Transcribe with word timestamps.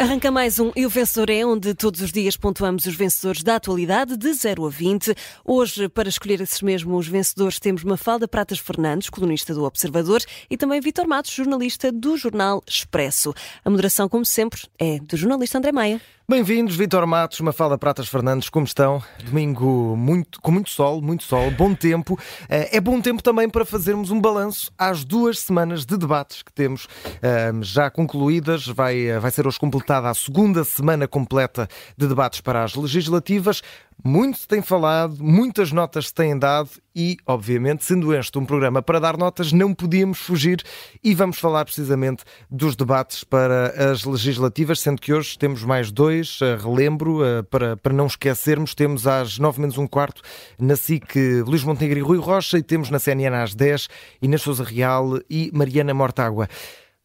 Arranca 0.00 0.30
mais 0.30 0.58
um 0.58 0.72
E 0.74 0.86
o 0.86 0.88
Vencedor 0.88 1.28
é, 1.28 1.44
onde 1.44 1.74
todos 1.74 2.00
os 2.00 2.10
dias 2.10 2.34
pontuamos 2.34 2.86
os 2.86 2.94
vencedores 2.94 3.42
da 3.42 3.56
atualidade 3.56 4.16
de 4.16 4.32
0 4.32 4.64
a 4.64 4.70
20. 4.70 5.14
Hoje, 5.44 5.90
para 5.90 6.08
escolher 6.08 6.40
esses 6.40 6.62
mesmos 6.62 7.06
vencedores, 7.06 7.60
temos 7.60 7.84
Mafalda 7.84 8.26
Pratas 8.26 8.58
Fernandes, 8.58 9.10
colunista 9.10 9.52
do 9.52 9.62
Observador, 9.62 10.22
e 10.48 10.56
também 10.56 10.80
Vitor 10.80 11.06
Matos, 11.06 11.32
jornalista 11.32 11.92
do 11.92 12.16
Jornal 12.16 12.62
Expresso. 12.66 13.34
A 13.62 13.68
moderação, 13.68 14.08
como 14.08 14.24
sempre, 14.24 14.62
é 14.78 14.98
do 15.00 15.18
jornalista 15.18 15.58
André 15.58 15.70
Maia. 15.70 16.00
Bem-vindos, 16.30 16.76
Vitor 16.76 17.04
Matos, 17.08 17.40
Mafalda 17.40 17.76
Pratas 17.76 18.06
Fernandes, 18.06 18.48
como 18.48 18.64
estão? 18.64 19.02
Domingo 19.24 19.96
muito, 19.96 20.40
com 20.40 20.52
muito 20.52 20.70
sol, 20.70 21.02
muito 21.02 21.24
sol, 21.24 21.50
bom 21.50 21.74
tempo. 21.74 22.16
Eh, 22.48 22.76
é 22.76 22.80
bom 22.80 23.00
tempo 23.00 23.20
também 23.20 23.50
para 23.50 23.64
fazermos 23.64 24.12
um 24.12 24.20
balanço 24.20 24.72
às 24.78 25.04
duas 25.04 25.40
semanas 25.40 25.84
de 25.84 25.96
debates 25.96 26.42
que 26.42 26.52
temos 26.52 26.86
eh, 27.20 27.50
já 27.62 27.90
concluídas. 27.90 28.64
Vai, 28.68 29.08
eh, 29.08 29.18
vai 29.18 29.32
ser 29.32 29.44
hoje 29.44 29.58
completada 29.58 30.08
a 30.08 30.14
segunda 30.14 30.62
semana 30.62 31.08
completa 31.08 31.66
de 31.96 32.06
debates 32.06 32.40
para 32.40 32.62
as 32.62 32.76
legislativas. 32.76 33.60
Muito 34.02 34.38
se 34.38 34.48
tem 34.48 34.62
falado, 34.62 35.16
muitas 35.20 35.72
notas 35.72 36.08
se 36.08 36.14
têm 36.14 36.38
dado 36.38 36.70
e, 36.94 37.18
obviamente, 37.26 37.84
sendo 37.84 38.14
este 38.14 38.38
um 38.38 38.46
programa 38.46 38.82
para 38.82 38.98
dar 38.98 39.16
notas, 39.16 39.52
não 39.52 39.74
podíamos 39.74 40.18
fugir 40.18 40.62
e 41.04 41.14
vamos 41.14 41.38
falar 41.38 41.64
precisamente 41.64 42.24
dos 42.50 42.74
debates 42.74 43.22
para 43.22 43.92
as 43.92 44.04
legislativas, 44.04 44.80
sendo 44.80 45.00
que 45.00 45.12
hoje 45.12 45.38
temos 45.38 45.62
mais 45.64 45.92
dois, 45.92 46.38
eh, 46.42 46.56
relembro, 46.56 47.24
eh, 47.24 47.42
para, 47.42 47.76
para 47.76 47.92
não 47.92 48.06
esquecermos, 48.06 48.74
temos 48.74 49.06
às 49.06 49.38
nove 49.38 49.60
menos 49.60 49.76
um 49.76 49.86
quarto 49.86 50.22
na 50.58 50.76
SIC 50.76 51.42
Luís 51.46 51.62
Montenegro 51.62 51.98
e 51.98 52.02
Rui 52.02 52.18
Rocha 52.18 52.58
e 52.58 52.62
temos 52.62 52.90
na 52.90 52.98
CNN 52.98 53.36
às 53.36 53.54
dez 53.54 53.88
Inês 54.20 54.42
Sousa 54.42 54.64
Real 54.64 55.20
e 55.28 55.50
Mariana 55.52 55.92
Mortágua. 55.92 56.48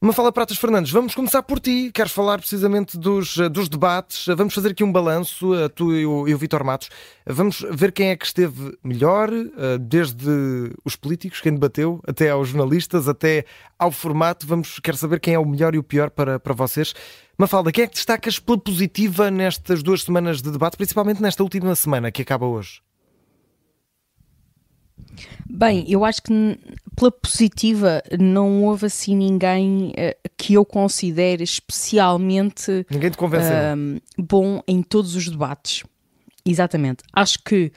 Mafala 0.02 0.32
Pratas 0.32 0.58
Fernandes, 0.58 0.92
vamos 0.92 1.16
começar 1.16 1.42
por 1.42 1.60
ti. 1.60 1.90
Queres 1.92 2.12
falar 2.12 2.38
precisamente 2.38 2.98
dos, 2.98 3.38
eh, 3.38 3.48
dos 3.48 3.70
debates? 3.70 4.26
Vamos 4.36 4.54
fazer 4.54 4.72
aqui 4.72 4.84
um 4.84 4.92
balanço, 4.92 5.56
eh, 5.56 5.70
tu 5.70 5.96
e 5.96 6.06
o, 6.06 6.28
e 6.28 6.34
o 6.34 6.38
Vitor 6.38 6.64
Matos. 6.66 6.90
Vamos 7.26 7.66
ver 7.72 7.92
quem 7.94 8.10
é 8.10 8.16
que 8.16 8.26
esteve 8.26 8.78
melhor, 8.84 9.32
eh, 9.34 9.78
desde 9.80 10.30
os 10.84 10.96
políticos, 10.98 11.40
quem 11.40 11.54
debateu, 11.54 12.02
até 12.06 12.30
aos 12.30 12.50
jornalistas, 12.50 13.08
até 13.08 13.46
ao 13.80 13.90
formato. 13.90 14.46
Vamos, 14.46 14.80
quero 14.80 14.98
saber 14.98 15.20
quem 15.20 15.34
é 15.34 15.40
o 15.40 15.46
melhor 15.46 15.74
e 15.74 15.80
o 15.80 15.84
pior 15.84 16.10
para, 16.12 16.40
para 16.40 16.54
vocês. 16.54 16.94
Mafalda, 17.38 17.72
quem 17.72 17.86
é 17.86 17.88
que 17.88 17.96
destacas 17.96 18.38
pela 18.38 18.60
positiva 18.60 19.32
nestas 19.32 19.82
duas 19.82 20.04
semanas 20.04 20.42
de 20.42 20.52
debate, 20.52 20.78
principalmente 20.78 21.22
nesta 21.22 21.42
última 21.42 21.74
semana 21.74 22.12
que 22.12 22.22
acaba 22.22 22.46
hoje? 22.46 22.82
Bem, 25.50 25.86
eu 25.88 26.04
acho 26.04 26.22
que 26.22 26.60
pela 26.96 27.12
positiva 27.12 28.02
não 28.20 28.64
houve 28.64 28.86
assim 28.88 29.16
ninguém 29.16 29.90
uh, 29.90 30.30
que 30.38 30.54
eu 30.54 30.66
considere 30.66 31.44
especialmente 31.44 32.86
ninguém 32.90 33.10
te 33.10 33.18
convenceu. 33.18 33.52
Uh, 33.52 34.02
bom 34.18 34.62
em 34.68 34.82
todos 34.82 35.16
os 35.16 35.28
debates. 35.30 35.84
Exatamente. 36.46 37.04
Acho 37.14 37.40
que 37.44 37.72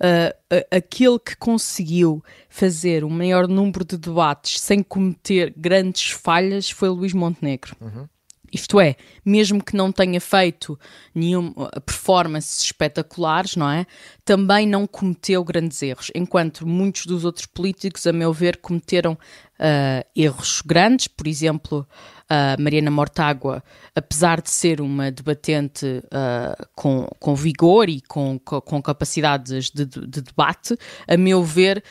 uh, 0.00 0.64
aquele 0.70 1.18
que 1.18 1.36
conseguiu 1.36 2.22
fazer 2.48 3.04
o 3.04 3.10
maior 3.10 3.46
número 3.46 3.84
de 3.84 3.96
debates 3.96 4.60
sem 4.60 4.82
cometer 4.82 5.52
grandes 5.56 6.10
falhas 6.10 6.70
foi 6.70 6.88
Luís 6.88 7.12
Montenegro. 7.12 7.76
Uhum. 7.80 8.08
Isto 8.56 8.80
é, 8.80 8.96
mesmo 9.24 9.62
que 9.62 9.76
não 9.76 9.92
tenha 9.92 10.18
feito 10.18 10.78
nenhuma 11.14 11.50
uh, 11.50 11.80
performances 11.82 12.62
espetaculares, 12.62 13.54
não 13.54 13.70
é? 13.70 13.86
Também 14.24 14.66
não 14.66 14.86
cometeu 14.86 15.44
grandes 15.44 15.82
erros, 15.82 16.10
enquanto 16.14 16.66
muitos 16.66 17.04
dos 17.04 17.22
outros 17.22 17.44
políticos, 17.44 18.06
a 18.06 18.12
meu 18.12 18.32
ver, 18.32 18.56
cometeram 18.56 19.12
uh, 19.12 20.06
erros 20.16 20.62
grandes. 20.64 21.06
Por 21.06 21.26
exemplo, 21.26 21.86
uh, 22.24 22.60
Mariana 22.60 22.90
Mortágua, 22.90 23.62
apesar 23.94 24.40
de 24.40 24.48
ser 24.50 24.80
uma 24.80 25.10
debatente 25.10 25.86
uh, 25.86 26.66
com, 26.74 27.06
com 27.20 27.34
vigor 27.34 27.90
e 27.90 28.00
com, 28.00 28.38
com 28.38 28.80
capacidades 28.80 29.70
de, 29.70 29.84
de, 29.84 30.22
debate, 30.22 30.76
a 31.06 31.16
meu 31.16 31.44
ver. 31.44 31.84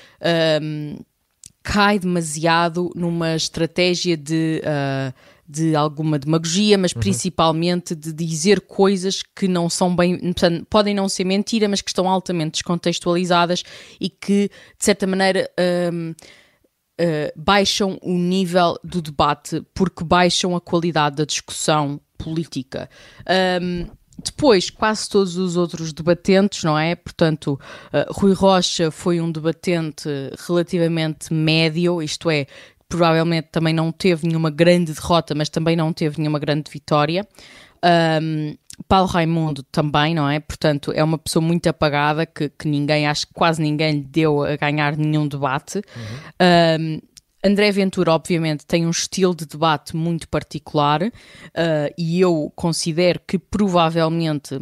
Cai 1.65 1.97
demasiado 1.97 2.91
numa 2.95 3.35
estratégia 3.35 4.15
de 4.15 4.61
uh, 4.61 5.11
de 5.47 5.75
alguma 5.75 6.17
demagogia, 6.17 6.77
mas 6.77 6.91
uhum. 6.91 6.99
principalmente 6.99 7.95
de 7.95 8.11
dizer 8.11 8.61
coisas 8.61 9.21
que 9.21 9.47
não 9.47 9.69
são 9.69 9.95
bem, 9.95 10.17
portanto, 10.19 10.65
podem 10.69 10.93
não 10.93 11.07
ser 11.07 11.23
mentira, 11.23 11.67
mas 11.67 11.81
que 11.81 11.89
estão 11.89 12.09
altamente 12.09 12.53
descontextualizadas 12.53 13.63
e 13.99 14.09
que, 14.09 14.49
de 14.77 14.85
certa 14.85 15.05
maneira, 15.05 15.49
um, 15.93 16.11
uh, 16.11 16.15
hum, 16.99 17.29
baixam 17.35 17.99
o 18.01 18.17
nível 18.17 18.77
do 18.83 19.01
debate 19.01 19.61
porque 19.73 20.03
baixam 20.03 20.55
a 20.55 20.61
qualidade 20.61 21.17
da 21.17 21.25
discussão 21.25 22.01
política. 22.17 22.89
Um, 23.61 23.87
depois, 24.17 24.69
quase 24.69 25.09
todos 25.09 25.35
os 25.35 25.57
outros 25.57 25.91
debatentes, 25.91 26.63
não 26.63 26.77
é? 26.77 26.95
Portanto, 26.95 27.59
uh, 27.93 28.13
Rui 28.13 28.33
Rocha 28.33 28.89
foi 28.89 29.19
um 29.19 29.29
debatente 29.31 30.07
relativamente 30.47 31.33
médio, 31.33 32.01
isto 32.01 32.29
é, 32.29 32.47
provavelmente 32.87 33.49
também 33.51 33.73
não 33.73 33.91
teve 33.91 34.27
nenhuma 34.27 34.49
grande 34.49 34.93
derrota, 34.93 35.33
mas 35.35 35.49
também 35.49 35.75
não 35.75 35.91
teve 35.91 36.19
nenhuma 36.19 36.39
grande 36.39 36.69
vitória. 36.71 37.27
Um, 38.21 38.55
Paulo 38.87 39.07
Raimundo 39.07 39.63
também, 39.63 40.13
não 40.13 40.29
é? 40.29 40.39
Portanto, 40.39 40.91
é 40.93 41.03
uma 41.03 41.17
pessoa 41.17 41.43
muito 41.43 41.67
apagada 41.67 42.25
que, 42.25 42.49
que 42.49 42.67
ninguém, 42.67 43.07
acho 43.07 43.27
que 43.27 43.33
quase 43.33 43.61
ninguém 43.61 44.01
deu 44.01 44.43
a 44.43 44.55
ganhar 44.57 44.97
nenhum 44.97 45.27
debate. 45.27 45.77
Uhum. 45.77 46.81
Um, 46.81 47.01
André 47.43 47.71
Ventura, 47.71 48.11
obviamente, 48.11 48.65
tem 48.65 48.87
um 48.87 48.89
estilo 48.89 49.35
de 49.35 49.45
debate 49.45 49.95
muito 49.95 50.27
particular 50.27 51.03
uh, 51.03 51.11
e 51.95 52.19
eu 52.19 52.51
considero 52.55 53.21
que 53.25 53.37
provavelmente 53.37 54.59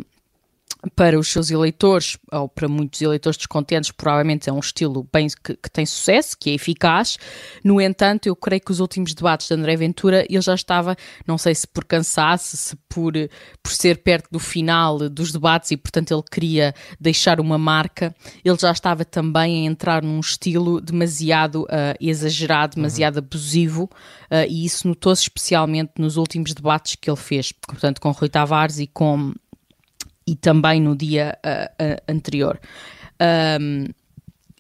para 0.96 1.18
os 1.18 1.30
seus 1.30 1.50
eleitores, 1.50 2.18
ou 2.32 2.50
para 2.50 2.68
muitos 2.68 3.02
eleitores 3.02 3.38
descontentes, 3.38 3.92
provavelmente 3.92 4.50
é 4.50 4.54
um 4.54 4.60
estilo 4.60 5.08
bem 5.12 5.28
que, 5.28 5.56
que, 5.56 5.70
tem 5.72 5.86
sucesso, 5.86 6.38
que 6.38 6.50
é 6.50 6.54
eficaz. 6.54 7.18
No 7.64 7.80
entanto, 7.80 8.28
eu 8.28 8.36
creio 8.36 8.62
que 8.62 8.72
os 8.72 8.80
últimos 8.80 9.14
debates 9.14 9.48
de 9.48 9.54
André 9.54 9.76
Ventura, 9.76 10.26
ele 10.30 10.42
já 10.42 10.54
estava, 10.54 10.96
não 11.26 11.38
sei 11.38 11.56
se 11.56 11.68
por 11.68 11.86
cansaço, 11.86 12.58
se 12.58 12.76
por, 12.90 13.14
por 13.62 13.72
ser 13.72 14.04
perto 14.04 14.28
do 14.32 14.40
final 14.40 15.10
dos 15.10 15.32
debates 15.32 15.72
e, 15.72 15.78
portanto, 15.78 16.14
ele 16.14 16.24
queria 16.30 16.76
deixar 17.00 17.40
uma 17.40 17.58
marca, 17.58 18.14
ele 18.44 18.58
já 18.60 18.72
estava 18.72 19.06
também 19.06 19.66
a 19.68 19.72
entrar 19.72 20.04
num 20.04 20.20
estilo 20.20 20.82
demasiado 20.82 21.64
uh, 21.64 21.96
exagerado, 22.00 22.76
demasiado 22.76 23.18
uhum. 23.18 23.24
abusivo, 23.24 23.84
uh, 23.84 24.46
e 24.50 24.66
isso 24.66 24.88
notou-se 24.88 25.24
especialmente 25.24 25.94
nos 25.98 26.18
últimos 26.18 26.54
debates 26.54 26.96
que 26.96 27.10
ele 27.10 27.18
fez, 27.18 27.52
portanto, 27.52 28.02
com 28.02 28.12
Rui 28.12 28.30
Tavares 28.30 28.80
e 28.80 28.88
com 28.88 29.34
e 30.26 30.36
também 30.36 30.82
no 30.82 30.96
dia 30.96 31.38
uh, 31.46 32.12
anterior. 32.12 32.60
Um, 33.60 33.86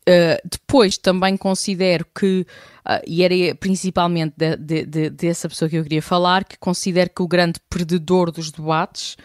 Uh, 0.03 0.35
depois 0.44 0.97
também 0.97 1.38
considero 1.38 2.06
que, 2.13 2.46
uh, 2.85 3.01
e 3.07 3.24
era 3.24 3.56
principalmente 3.56 4.34
de, 4.35 4.57
de, 4.57 4.85
de, 4.85 5.09
dessa 5.09 5.47
pessoa 5.47 5.69
que 5.69 5.78
eu 5.78 5.84
queria 5.84 6.01
falar, 6.01 6.44
que 6.44 6.57
considero 6.57 7.09
que 7.09 7.22
o 7.22 7.28
grande 7.28 7.62
perdedor 7.69 8.29
dos 8.29 8.51
debates 8.51 9.16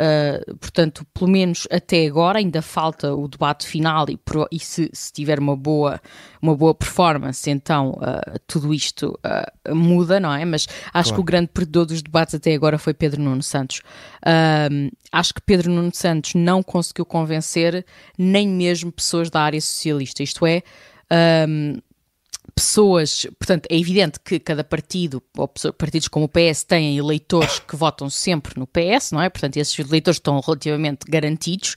Uh, 0.00 0.56
portanto, 0.56 1.04
pelo 1.12 1.30
menos 1.30 1.68
até 1.70 2.06
agora 2.06 2.38
ainda 2.38 2.62
falta 2.62 3.14
o 3.14 3.28
debate 3.28 3.66
final 3.66 4.06
e, 4.08 4.18
e 4.50 4.58
se, 4.58 4.88
se, 4.94 5.12
tiver 5.12 5.38
uma 5.38 5.54
boa, 5.54 6.00
uma 6.40 6.56
boa 6.56 6.74
performance, 6.74 7.50
então 7.50 7.90
uh, 7.90 8.38
tudo 8.46 8.72
isto 8.72 9.18
uh, 9.26 9.74
muda, 9.74 10.18
não 10.18 10.32
é? 10.32 10.42
Mas 10.46 10.66
acho 10.94 11.10
claro. 11.10 11.14
que 11.14 11.20
o 11.20 11.22
grande 11.24 11.48
perdedor 11.48 11.84
dos 11.84 12.00
debates 12.00 12.34
até 12.34 12.54
agora 12.54 12.78
foi 12.78 12.94
Pedro 12.94 13.20
Nuno 13.20 13.42
Santos. 13.42 13.82
acho 15.12 15.34
que 15.34 15.42
Pedro 15.42 15.70
Nuno 15.70 15.90
Santos 15.92 16.32
não 16.34 16.62
conseguiu 16.62 17.04
convencer 17.04 17.84
nem 18.16 18.48
mesmo 18.48 18.90
pessoas 18.90 19.28
da 19.28 19.42
área 19.42 19.60
socialista, 19.60 20.22
isto 20.22 20.46
é. 20.46 20.62
Um, 21.46 21.78
pessoas, 22.60 23.26
portanto, 23.38 23.66
é 23.70 23.78
evidente 23.78 24.20
que 24.22 24.38
cada 24.38 24.62
partido, 24.62 25.22
ou 25.34 25.48
partidos 25.78 26.08
como 26.08 26.26
o 26.26 26.28
PS, 26.28 26.62
têm 26.62 26.98
eleitores 26.98 27.58
que 27.58 27.74
votam 27.74 28.10
sempre 28.10 28.52
no 28.60 28.66
PS, 28.66 29.12
não 29.12 29.22
é? 29.22 29.30
Portanto, 29.30 29.56
esses 29.56 29.78
eleitores 29.78 30.18
estão 30.18 30.38
relativamente 30.38 31.06
garantidos. 31.08 31.74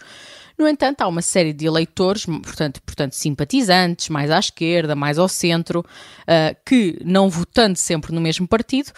No 0.59 0.67
entanto, 0.67 1.01
há 1.01 1.07
uma 1.07 1.21
série 1.21 1.53
de 1.53 1.65
eleitores, 1.65 2.25
portanto, 2.25 2.81
portanto 2.85 3.13
simpatizantes, 3.13 4.09
mais 4.09 4.29
à 4.29 4.37
esquerda, 4.37 4.93
mais 4.93 5.17
ao 5.17 5.29
centro, 5.29 5.79
uh, 5.79 6.55
que, 6.65 6.99
não 7.03 7.29
votando 7.29 7.77
sempre 7.77 8.13
no 8.13 8.19
mesmo 8.19 8.45
partido, 8.45 8.91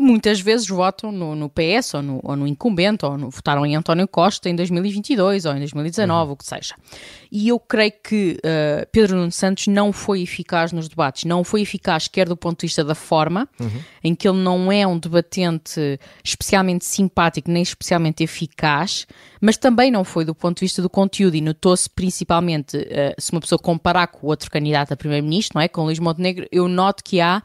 muitas 0.00 0.40
vezes 0.40 0.66
votam 0.66 1.12
no, 1.12 1.36
no 1.36 1.50
PS 1.50 1.94
ou 1.94 2.02
no, 2.02 2.20
ou 2.22 2.34
no, 2.34 2.46
incumbente, 2.46 3.04
ou 3.04 3.18
no, 3.18 3.28
votaram 3.28 3.66
em 3.66 3.76
António 3.76 4.08
Costa 4.08 4.48
em 4.48 4.56
2022 4.56 5.44
ou 5.44 5.52
em 5.52 5.58
2019, 5.58 6.26
uhum. 6.26 6.32
o 6.32 6.36
que 6.36 6.46
seja. 6.46 6.74
E 7.30 7.48
eu 7.48 7.60
creio 7.60 7.92
que 8.02 8.38
uh, 8.38 8.86
Pedro 8.90 9.16
Nuno 9.16 9.30
Santos 9.30 9.66
não 9.66 9.92
foi 9.92 10.22
eficaz 10.22 10.72
nos 10.72 10.88
debates, 10.88 11.24
não 11.24 11.44
foi 11.44 11.60
eficaz 11.60 12.08
quer 12.08 12.26
do 12.26 12.36
ponto 12.36 12.60
de 12.60 12.66
vista 12.66 12.82
da 12.82 12.94
forma, 12.94 13.46
uhum. 13.60 13.82
em 14.02 14.14
que 14.14 14.26
ele 14.26 14.38
não 14.38 14.72
é 14.72 14.86
um 14.86 14.98
debatente 14.98 16.00
especialmente 16.24 16.84
simpático 16.84 17.50
nem 17.50 17.62
especialmente 17.62 18.24
eficaz, 18.24 19.06
mas 19.40 19.58
também 19.58 19.90
não 19.90 20.02
foi 20.02 20.24
do 20.24 20.34
ponto 20.34 20.56
de 20.56 20.64
vista 20.64 20.80
do 20.80 20.88
conteúdo 20.88 21.36
e 21.36 21.40
notou-se 21.40 21.88
principalmente, 21.90 22.76
uh, 22.78 23.14
se 23.18 23.32
uma 23.32 23.40
pessoa 23.40 23.58
comparar 23.58 24.06
com 24.06 24.26
o 24.26 24.30
outro 24.30 24.50
candidato 24.50 24.92
a 24.92 24.96
primeiro-ministro, 24.96 25.56
não 25.56 25.62
é, 25.62 25.68
com 25.68 25.84
Luís 25.84 25.98
Montenegro, 25.98 26.46
eu 26.50 26.66
noto 26.68 27.04
que 27.04 27.20
há 27.20 27.42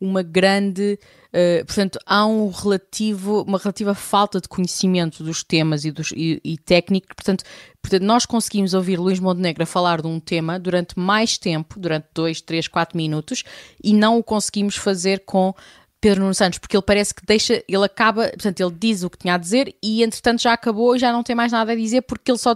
uma 0.00 0.22
grande. 0.22 0.98
Uh, 1.28 1.64
portanto, 1.66 1.98
há 2.06 2.26
um 2.26 2.50
relativo, 2.50 3.42
uma 3.42 3.58
relativa 3.58 3.94
falta 3.94 4.40
de 4.40 4.48
conhecimento 4.48 5.22
dos 5.22 5.44
temas 5.44 5.84
e, 5.84 5.90
dos, 5.90 6.12
e, 6.12 6.40
e 6.42 6.56
técnico. 6.56 7.08
Portanto, 7.14 7.44
portanto, 7.82 8.02
nós 8.02 8.24
conseguimos 8.24 8.74
ouvir 8.74 8.98
Luís 8.98 9.20
Montenegro 9.20 9.66
falar 9.66 10.00
de 10.00 10.06
um 10.06 10.18
tema 10.18 10.58
durante 10.58 10.98
mais 10.98 11.36
tempo, 11.36 11.78
durante 11.78 12.06
2, 12.14 12.40
3, 12.40 12.68
4 12.68 12.96
minutos, 12.96 13.44
e 13.82 13.92
não 13.92 14.18
o 14.18 14.24
conseguimos 14.24 14.76
fazer 14.76 15.24
com 15.24 15.54
Pedro 16.00 16.22
Nuno 16.22 16.34
Santos, 16.34 16.58
porque 16.58 16.76
ele 16.76 16.82
parece 16.82 17.12
que 17.12 17.26
deixa, 17.26 17.62
ele 17.68 17.84
acaba, 17.84 18.28
portanto, 18.28 18.60
ele 18.60 18.74
diz 18.78 19.02
o 19.02 19.10
que 19.10 19.18
tinha 19.18 19.34
a 19.34 19.38
dizer 19.38 19.74
e 19.82 20.02
entretanto 20.02 20.42
já 20.42 20.52
acabou 20.52 20.94
e 20.94 20.98
já 20.98 21.12
não 21.12 21.22
tem 21.24 21.34
mais 21.34 21.50
nada 21.50 21.72
a 21.72 21.76
dizer 21.76 22.02
porque 22.02 22.30
ele 22.30 22.38
só 22.38 22.54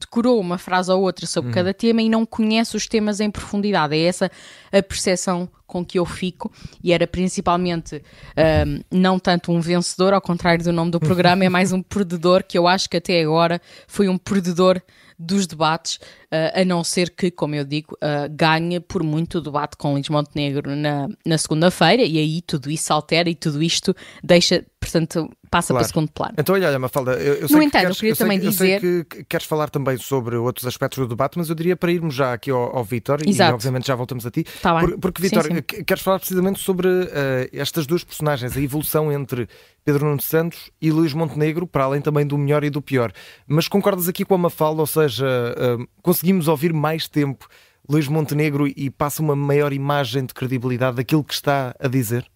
decorou 0.00 0.40
uma 0.40 0.56
frase 0.56 0.90
ou 0.90 1.02
outra 1.02 1.26
sobre 1.26 1.48
uhum. 1.48 1.54
cada 1.54 1.74
tema 1.74 2.00
e 2.00 2.08
não 2.08 2.24
conhece 2.24 2.76
os 2.76 2.86
temas 2.86 3.20
em 3.20 3.30
profundidade. 3.30 3.94
É 3.94 4.04
essa 4.04 4.30
a 4.72 4.82
percepção 4.82 5.48
com 5.66 5.84
que 5.84 5.98
eu 5.98 6.06
fico 6.06 6.50
e 6.82 6.92
era 6.92 7.06
principalmente 7.06 8.02
um, 8.66 8.80
não 8.90 9.18
tanto 9.18 9.52
um 9.52 9.60
vencedor, 9.60 10.14
ao 10.14 10.20
contrário 10.20 10.64
do 10.64 10.72
nome 10.72 10.90
do 10.90 10.98
programa, 10.98 11.44
é 11.44 11.48
mais 11.50 11.72
um 11.72 11.82
perdedor 11.84 12.42
que 12.42 12.56
eu 12.56 12.66
acho 12.66 12.88
que 12.88 12.96
até 12.96 13.20
agora 13.20 13.60
foi 13.86 14.08
um 14.08 14.16
perdedor 14.16 14.80
dos 15.18 15.46
debates, 15.46 15.98
a 16.30 16.64
não 16.64 16.84
ser 16.84 17.10
que, 17.10 17.30
como 17.30 17.54
eu 17.54 17.64
digo, 17.64 17.96
uh, 18.02 18.28
ganhe 18.30 18.80
por 18.80 19.02
muito 19.02 19.38
o 19.38 19.40
debate 19.40 19.76
com 19.76 19.92
Luís 19.92 20.08
Montenegro 20.08 20.76
na, 20.76 21.08
na 21.24 21.38
segunda-feira 21.38 22.02
e 22.02 22.18
aí 22.18 22.42
tudo 22.42 22.70
isso 22.70 22.92
altera 22.92 23.30
e 23.30 23.34
tudo 23.34 23.62
isto 23.62 23.94
deixa, 24.22 24.64
portanto, 24.78 25.30
passa 25.50 25.68
claro. 25.68 25.82
para 25.82 25.88
segundo 25.88 26.10
plano. 26.12 26.34
Então, 26.36 26.54
olha, 26.54 26.78
Mafalda, 26.78 27.12
eu, 27.12 27.34
eu 27.34 27.48
no 27.48 27.62
entanto, 27.62 27.70
que 27.70 27.70
queres, 27.70 27.88
eu 27.88 27.94
queria 27.94 28.12
eu 28.12 28.16
também 28.16 28.40
sei, 28.40 28.50
dizer... 28.50 28.80
Sei 28.80 29.04
que 29.04 29.24
queres 29.24 29.46
falar 29.46 29.70
também 29.70 29.96
sobre 29.96 30.36
outros 30.36 30.66
aspectos 30.66 30.98
do 30.98 31.08
debate, 31.08 31.38
mas 31.38 31.48
eu 31.48 31.54
diria 31.54 31.76
para 31.76 31.90
irmos 31.90 32.14
já 32.14 32.34
aqui 32.34 32.50
ao, 32.50 32.76
ao 32.76 32.84
Vítor 32.84 33.20
e 33.26 33.42
obviamente 33.42 33.86
já 33.86 33.94
voltamos 33.94 34.26
a 34.26 34.30
ti. 34.30 34.44
Tá 34.60 34.78
por, 34.80 34.98
porque, 34.98 35.22
Vítor, 35.22 35.44
queres 35.62 36.02
falar 36.02 36.18
precisamente 36.18 36.60
sobre 36.60 36.88
uh, 36.88 37.08
estas 37.52 37.86
duas 37.86 38.04
personagens, 38.04 38.56
a 38.56 38.60
evolução 38.60 39.10
entre 39.10 39.48
Pedro 39.84 40.04
Nuno 40.04 40.20
Santos 40.20 40.70
e 40.82 40.90
Luís 40.90 41.14
Montenegro, 41.14 41.66
para 41.66 41.84
além 41.84 42.02
também 42.02 42.26
do 42.26 42.36
melhor 42.36 42.62
e 42.62 42.68
do 42.68 42.82
pior. 42.82 43.10
Mas 43.46 43.68
concordas 43.68 44.06
aqui 44.06 44.22
com 44.22 44.34
a 44.34 44.38
Mafalda, 44.38 44.82
ou 44.82 44.86
seja, 44.86 45.26
uh, 45.26 45.88
conseguimos 46.18 46.48
ouvir 46.48 46.72
mais 46.72 47.06
tempo 47.06 47.46
Luís 47.88 48.08
Montenegro 48.08 48.66
e 48.66 48.90
passa 48.90 49.22
uma 49.22 49.36
maior 49.36 49.72
imagem 49.72 50.26
de 50.26 50.34
credibilidade 50.34 50.96
daquilo 50.96 51.22
que 51.22 51.32
está 51.32 51.74
a 51.78 51.86
dizer? 51.86 52.26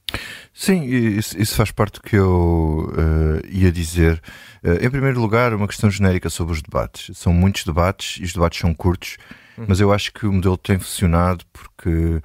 Sim, 0.54 0.84
isso, 0.84 1.36
isso 1.36 1.56
faz 1.56 1.72
parte 1.72 1.94
do 1.94 2.02
que 2.02 2.14
eu 2.14 2.88
uh, 2.92 3.46
ia 3.50 3.72
dizer. 3.72 4.22
Uh, 4.62 4.86
em 4.86 4.88
primeiro 4.88 5.20
lugar, 5.20 5.52
uma 5.52 5.66
questão 5.66 5.90
genérica 5.90 6.30
sobre 6.30 6.52
os 6.52 6.62
debates. 6.62 7.16
São 7.18 7.32
muitos 7.32 7.64
debates 7.64 8.20
e 8.20 8.24
os 8.24 8.32
debates 8.32 8.60
são 8.60 8.72
curtos, 8.72 9.16
uhum. 9.58 9.64
mas 9.66 9.80
eu 9.80 9.92
acho 9.92 10.12
que 10.12 10.26
o 10.26 10.32
modelo 10.32 10.56
tem 10.56 10.78
funcionado 10.78 11.44
porque, 11.52 12.22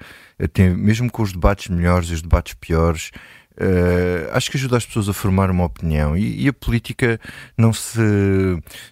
tem, 0.52 0.70
mesmo 0.70 1.10
com 1.10 1.22
os 1.22 1.32
debates 1.32 1.68
melhores 1.68 2.10
e 2.10 2.14
os 2.14 2.22
debates 2.22 2.54
piores, 2.54 3.10
Uh, 3.60 4.30
acho 4.34 4.52
que 4.52 4.56
ajuda 4.56 4.76
as 4.76 4.86
pessoas 4.86 5.08
a 5.08 5.12
formar 5.12 5.50
uma 5.50 5.64
opinião 5.64 6.16
e, 6.16 6.44
e, 6.44 6.48
a 6.48 6.52
política 6.52 7.20
não 7.56 7.72
se 7.72 7.98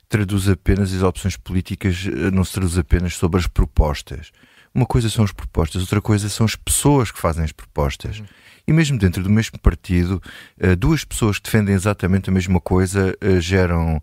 traduz 0.09 0.49
apenas, 0.49 0.93
as 0.93 1.05
opções 1.05 1.37
políticas 1.37 2.05
eh, 2.05 2.33
não 2.33 2.43
se 2.43 2.55
traduz 2.55 2.77
apenas 2.77 3.15
sobre 3.15 3.39
as 3.39 3.47
propostas. 3.47 4.33
Uma 4.75 4.85
coisa 4.85 5.09
são 5.09 5.25
as 5.25 5.31
propostas, 5.31 5.83
outra 5.83 6.01
coisa 6.01 6.29
são 6.29 6.45
as 6.45 6.57
pessoas 6.57 7.13
que 7.13 7.19
fazem 7.21 7.45
as 7.45 7.53
propostas. 7.53 8.19
Uhum. 8.19 8.27
E 8.67 8.73
mesmo 8.73 8.99
dentro 8.99 9.23
do 9.23 9.31
mesmo 9.31 9.57
partido, 9.57 10.21
uh, 10.61 10.75
duas 10.75 11.05
pessoas 11.05 11.39
que 11.39 11.45
defendem 11.45 11.73
exatamente 11.73 12.29
a 12.29 12.33
mesma 12.33 12.61
coisa 12.61 13.17
uh, 13.23 13.41
geram 13.41 14.03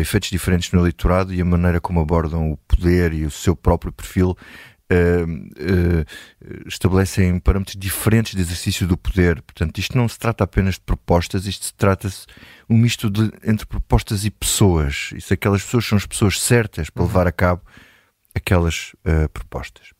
efeitos 0.00 0.30
diferentes 0.30 0.72
no 0.72 0.80
eleitorado 0.80 1.34
e 1.34 1.40
a 1.42 1.44
maneira 1.44 1.82
como 1.82 2.00
abordam 2.00 2.50
o 2.50 2.56
poder 2.56 3.12
e 3.12 3.26
o 3.26 3.30
seu 3.30 3.54
próprio 3.54 3.92
perfil 3.92 4.34
uh, 4.90 6.04
estabelecem 6.66 7.38
parâmetros 7.38 7.76
diferentes 7.76 8.34
de 8.34 8.40
exercício 8.40 8.86
do 8.86 8.96
poder. 8.96 9.40
Portanto, 9.42 9.78
isto 9.78 9.96
não 9.96 10.08
se 10.08 10.18
trata 10.18 10.44
apenas 10.44 10.74
de 10.74 10.80
propostas, 10.80 11.46
isto 11.46 11.66
se 11.66 11.74
trata-se 11.74 12.26
um 12.68 12.76
misto 12.76 13.10
de, 13.10 13.30
entre 13.44 13.66
propostas 13.66 14.24
e 14.24 14.30
pessoas. 14.30 15.10
E 15.14 15.20
se 15.20 15.34
aquelas 15.34 15.62
pessoas 15.62 15.86
são 15.86 15.96
as 15.96 16.06
pessoas 16.06 16.40
certas 16.40 16.90
para 16.90 17.04
levar 17.04 17.26
a 17.26 17.32
cabo 17.32 17.62
aquelas 18.34 18.92
uh, 19.06 19.28
propostas. 19.32 19.90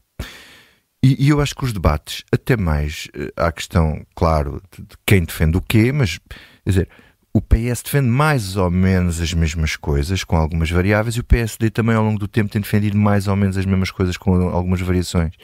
E, 1.03 1.25
e, 1.25 1.31
eu 1.31 1.41
acho 1.41 1.55
que 1.55 1.65
os 1.65 1.73
debates, 1.73 2.25
até 2.31 2.57
mais 2.57 3.09
uh, 3.17 3.33
à 3.35 3.51
questão, 3.51 4.05
claro, 4.15 4.63
de, 4.71 4.83
de 4.83 4.97
quem 5.07 5.25
defende 5.25 5.57
o 5.57 5.63
quê, 5.63 5.93
mas, 5.93 6.19
quer 6.19 6.71
dizer, 6.71 6.89
o 7.33 7.41
PS 7.41 7.83
defende 7.83 8.09
mais 8.09 8.57
ou 8.57 8.71
menos 8.71 9.21
as 9.21 9.33
mesmas 9.33 9.77
coisas, 9.77 10.25
com 10.25 10.37
algumas 10.37 10.71
variáveis, 10.71 11.15
e 11.15 11.21
o 11.21 11.25
PSD 11.25 11.71
também 11.71 11.95
ao 11.95 12.03
longo 12.03 12.19
do 12.19 12.27
tempo 12.27 12.51
tem 12.51 12.61
defendido 12.61 12.97
mais 12.97 13.29
ou 13.29 13.37
menos 13.37 13.57
as 13.57 13.65
mesmas 13.65 13.91
coisas, 13.91 14.17
com 14.17 14.49
algumas 14.49 14.81
variações. 14.81 15.35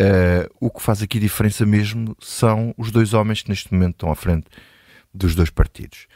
Uh, 0.00 0.48
o 0.60 0.70
que 0.70 0.82
faz 0.82 1.02
aqui 1.02 1.18
diferença 1.18 1.64
mesmo 1.66 2.16
são 2.20 2.74
os 2.76 2.90
dois 2.90 3.12
homens 3.12 3.42
que 3.42 3.50
neste 3.50 3.72
momento 3.72 3.92
estão 3.92 4.10
à 4.10 4.14
frente 4.14 4.46
dos 5.12 5.34
dois 5.34 5.50
partidos. 5.50 6.06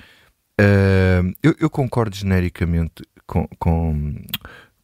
Uh, 0.60 1.34
eu, 1.42 1.54
eu, 1.58 1.68
concordo 1.68 2.14
genericamente 2.14 3.02
com, 3.26 3.46
com, 3.58 4.14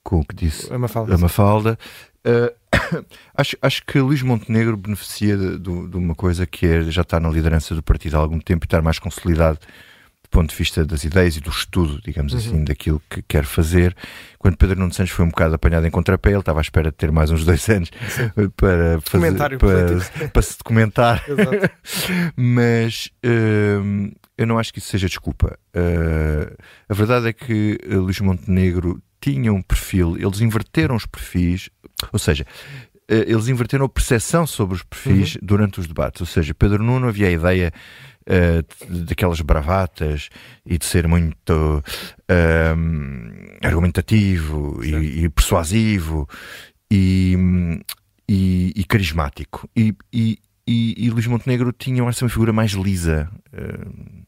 com 0.02 0.20
o 0.20 0.25
que 0.25 0.35
disse 0.35 0.73
a 0.73 0.79
Mafalda. 0.79 1.14
A 1.14 1.19
Mafalda. 1.19 1.79
Uh, 2.26 3.05
acho, 3.35 3.56
acho 3.62 3.87
que 3.87 4.00
Luís 4.00 4.20
Montenegro 4.23 4.76
beneficia 4.76 5.37
de, 5.37 5.58
de, 5.58 5.88
de, 5.88 5.97
uma 5.97 6.14
coisa 6.14 6.47
que 6.47 6.67
é 6.67 6.82
já 6.82 7.02
estar 7.02 7.20
na 7.20 7.31
liderança 7.31 7.75
do 7.75 7.82
partido 7.82 8.17
há 8.17 8.20
algum 8.20 8.38
tempo 8.38 8.64
e 8.64 8.67
estar 8.67 8.82
mais 8.82 8.99
consolidado 8.99 9.58
ponto 10.31 10.50
de 10.50 10.56
vista 10.56 10.85
das 10.85 11.05
ideias 11.05 11.37
e 11.37 11.41
do 11.41 11.50
estudo, 11.50 12.00
digamos 12.03 12.32
uhum. 12.32 12.38
assim, 12.38 12.65
daquilo 12.65 13.03
que 13.11 13.23
quer 13.23 13.44
fazer. 13.44 13.94
Quando 14.38 14.56
Pedro 14.56 14.79
Nuno 14.79 14.93
Santos 14.93 15.12
foi 15.12 15.25
um 15.25 15.29
bocado 15.29 15.55
apanhado 15.55 15.87
em 15.87 15.91
contrapé, 15.91 16.31
ele 16.31 16.38
estava 16.38 16.61
à 16.61 16.62
espera 16.62 16.91
de 16.91 16.97
ter 16.97 17.11
mais 17.11 17.31
uns 17.31 17.44
dois 17.44 17.69
anos 17.69 17.91
para, 18.56 19.00
fazer, 19.00 19.59
para, 19.59 19.59
para, 20.32 20.43
se 20.43 20.56
documentar. 20.56 21.25
Mas 22.37 23.11
uh, 23.25 24.12
eu 24.38 24.47
não 24.47 24.59
acho 24.59 24.73
que 24.73 24.79
isso 24.79 24.88
seja 24.88 25.09
desculpa. 25.09 25.59
Uh, 25.77 26.56
a 26.88 26.94
verdade 26.94 27.29
é 27.29 27.33
que 27.33 27.79
Luís 27.87 28.21
Montenegro 28.21 29.03
tinha 29.21 29.53
um 29.53 29.61
perfil, 29.61 30.17
eles 30.17 30.41
inverteram 30.41 30.97
os 30.97 31.05
perfis, 31.05 31.69
ou 32.11 32.19
seja, 32.19 32.47
eh, 32.89 32.89
eles 33.11 33.49
inverteram 33.49 33.87
a 33.87 33.89
percepção 33.89 34.47
sobre 34.47 34.77
os 34.77 34.83
perfis 34.83 35.35
uhum. 35.35 35.41
durante 35.43 35.81
os 35.81 35.87
debates. 35.87 36.21
Ou 36.21 36.27
seja, 36.27 36.55
Pedro 36.55 36.83
Nuno 36.83 37.09
havia 37.09 37.27
a 37.27 37.31
ideia 37.31 37.73
uh, 38.23 39.05
daquelas 39.05 39.41
bravatas 39.41 40.29
e 40.65 40.79
de 40.79 40.85
ser 40.85 41.09
muito 41.09 41.83
uh, 41.83 43.67
argumentativo 43.67 44.81
e, 44.85 45.25
e, 45.25 45.29
persuasivo 45.29 46.29
e, 46.90 47.37
e, 48.29 48.73
e 48.76 48.85
carismático. 48.85 49.69
E, 49.76 49.95
e, 50.12 50.38
e, 50.67 51.11
Luís 51.11 51.26
Montenegro 51.26 51.73
tinha 51.73 52.09
essa 52.09 52.25
uma 52.25 52.31
figura 52.31 52.52
mais 52.52 52.73
lisa. 52.73 53.29
Uh, 53.52 54.25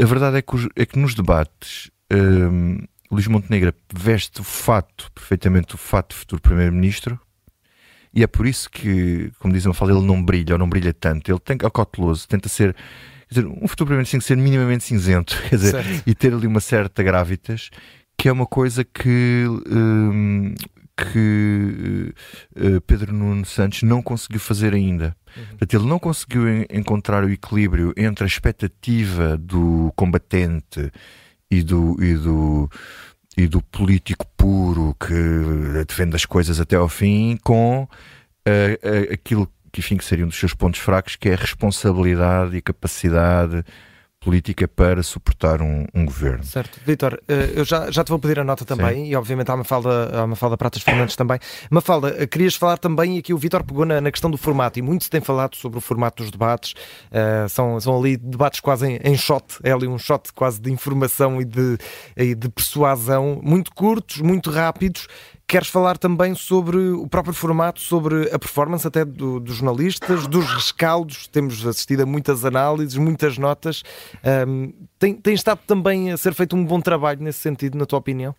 a 0.00 0.04
verdade 0.04 0.38
é 0.38 0.42
que, 0.42 0.56
os, 0.56 0.68
é 0.74 0.84
que 0.84 0.98
nos 0.98 1.14
debates 1.14 1.90
Luís 3.10 3.26
Montenegro 3.26 3.74
veste 3.92 4.40
o 4.40 4.44
fato, 4.44 5.10
perfeitamente 5.12 5.74
o 5.74 5.78
fato 5.78 6.10
de 6.10 6.16
futuro 6.16 6.42
Primeiro-Ministro, 6.42 7.18
e 8.14 8.22
é 8.22 8.26
por 8.26 8.46
isso 8.46 8.70
que, 8.70 9.30
como 9.38 9.52
dizem, 9.52 9.72
fala, 9.72 9.92
ele 9.92 10.06
não 10.06 10.22
brilha 10.22 10.54
ou 10.54 10.58
não 10.58 10.68
brilha 10.68 10.92
tanto. 10.92 11.30
Ele 11.30 11.38
tem, 11.38 11.56
é 11.62 11.70
cauteloso, 11.70 12.26
tenta 12.26 12.48
ser 12.48 12.74
dizer, 13.28 13.46
um 13.46 13.68
futuro 13.68 13.88
primeiro 13.88 14.10
tem 14.10 14.20
que 14.20 14.26
ser 14.26 14.36
minimamente 14.36 14.84
cinzento 14.84 15.36
quer 15.48 15.56
dizer, 15.56 16.02
e 16.06 16.14
ter 16.14 16.32
ali 16.32 16.46
uma 16.46 16.60
certa 16.60 17.02
gravitas, 17.02 17.70
que 18.16 18.28
é 18.28 18.32
uma 18.32 18.46
coisa 18.46 18.84
que. 18.84 19.44
Hum, 19.70 20.54
que 21.12 22.12
uh, 22.56 22.80
Pedro 22.80 23.12
Nuno 23.12 23.46
Santos 23.46 23.84
não 23.84 24.02
conseguiu 24.02 24.40
fazer 24.40 24.74
ainda. 24.74 25.16
Uhum. 25.36 25.44
Portanto, 25.50 25.74
ele 25.74 25.86
não 25.86 25.98
conseguiu 26.00 26.48
en 26.48 26.66
encontrar 26.72 27.22
o 27.22 27.30
equilíbrio 27.30 27.94
entre 27.96 28.24
a 28.24 28.26
expectativa 28.26 29.36
do 29.36 29.92
combatente 29.94 30.90
e 31.48 31.62
do, 31.62 31.96
e 32.02 32.14
do, 32.14 32.68
e 33.36 33.46
do 33.46 33.62
político 33.62 34.26
puro 34.36 34.96
que 34.98 35.84
defende 35.86 36.16
as 36.16 36.24
coisas 36.24 36.60
até 36.60 36.76
ao 36.76 36.88
fim 36.88 37.38
com 37.42 37.82
uh, 37.82 37.88
uh, 37.88 39.12
aquilo 39.12 39.48
que, 39.70 39.80
enfim, 39.80 39.96
que 39.96 40.04
seria 40.04 40.24
um 40.24 40.28
dos 40.28 40.38
seus 40.38 40.54
pontos 40.54 40.80
fracos, 40.80 41.16
que 41.16 41.28
é 41.28 41.34
a 41.34 41.36
responsabilidade 41.36 42.56
e 42.56 42.62
capacidade 42.62 43.64
política 44.28 44.68
para 44.68 45.02
suportar 45.02 45.62
um, 45.62 45.86
um 45.94 46.04
governo. 46.04 46.44
Certo. 46.44 46.78
Vitor, 46.84 47.18
eh, 47.26 47.52
eu 47.56 47.64
já, 47.64 47.90
já 47.90 48.04
te 48.04 48.10
vou 48.10 48.18
pedir 48.18 48.38
a 48.38 48.44
nota 48.44 48.62
também, 48.62 49.06
Sim. 49.06 49.10
e 49.10 49.16
obviamente 49.16 49.50
há 49.50 49.54
uma 49.54 49.64
falda, 49.64 50.20
há 50.20 50.24
uma 50.24 50.36
falda 50.36 50.54
Pratas 50.54 50.82
Fernandes 50.82 51.16
também. 51.16 51.38
Mafalda, 51.70 52.14
eh, 52.18 52.26
querias 52.26 52.54
falar 52.54 52.76
também, 52.76 53.16
e 53.16 53.20
aqui 53.20 53.32
o 53.32 53.38
Vitor 53.38 53.64
pegou 53.64 53.86
na, 53.86 54.02
na, 54.02 54.10
questão 54.10 54.30
do 54.30 54.36
formato, 54.36 54.78
e 54.78 54.82
muito 54.82 55.04
se 55.04 55.08
tem 55.08 55.22
falado 55.22 55.56
sobre 55.56 55.78
o 55.78 55.80
formato 55.80 56.22
dos 56.22 56.30
debates, 56.30 56.74
uh, 57.10 57.48
são, 57.48 57.80
são 57.80 57.98
ali 57.98 58.18
debates 58.18 58.60
quase 58.60 58.86
em, 58.86 59.00
em 59.02 59.16
shot, 59.16 59.44
é 59.62 59.72
ali 59.72 59.86
um 59.86 59.96
shot 59.96 60.30
quase 60.34 60.60
de 60.60 60.70
informação 60.70 61.40
e 61.40 61.46
de, 61.46 61.78
e 62.14 62.34
de 62.34 62.50
persuasão, 62.50 63.40
muito 63.42 63.72
curtos, 63.74 64.20
muito 64.20 64.50
rápidos, 64.50 65.08
Queres 65.48 65.68
falar 65.68 65.96
também 65.96 66.34
sobre 66.34 66.76
o 66.76 67.08
próprio 67.08 67.32
formato, 67.32 67.80
sobre 67.80 68.30
a 68.30 68.38
performance 68.38 68.86
até 68.86 69.02
do, 69.02 69.40
dos 69.40 69.56
jornalistas, 69.56 70.26
dos 70.26 70.44
rescaldos? 70.44 71.26
Temos 71.26 71.66
assistido 71.66 72.02
a 72.02 72.06
muitas 72.06 72.44
análises, 72.44 72.98
muitas 72.98 73.38
notas. 73.38 73.82
Um, 74.46 74.74
tem, 74.98 75.14
tem 75.14 75.32
estado 75.32 75.60
também 75.66 76.12
a 76.12 76.18
ser 76.18 76.34
feito 76.34 76.54
um 76.54 76.62
bom 76.62 76.82
trabalho 76.82 77.22
nesse 77.22 77.38
sentido, 77.38 77.78
na 77.78 77.86
tua 77.86 77.98
opinião? 77.98 78.34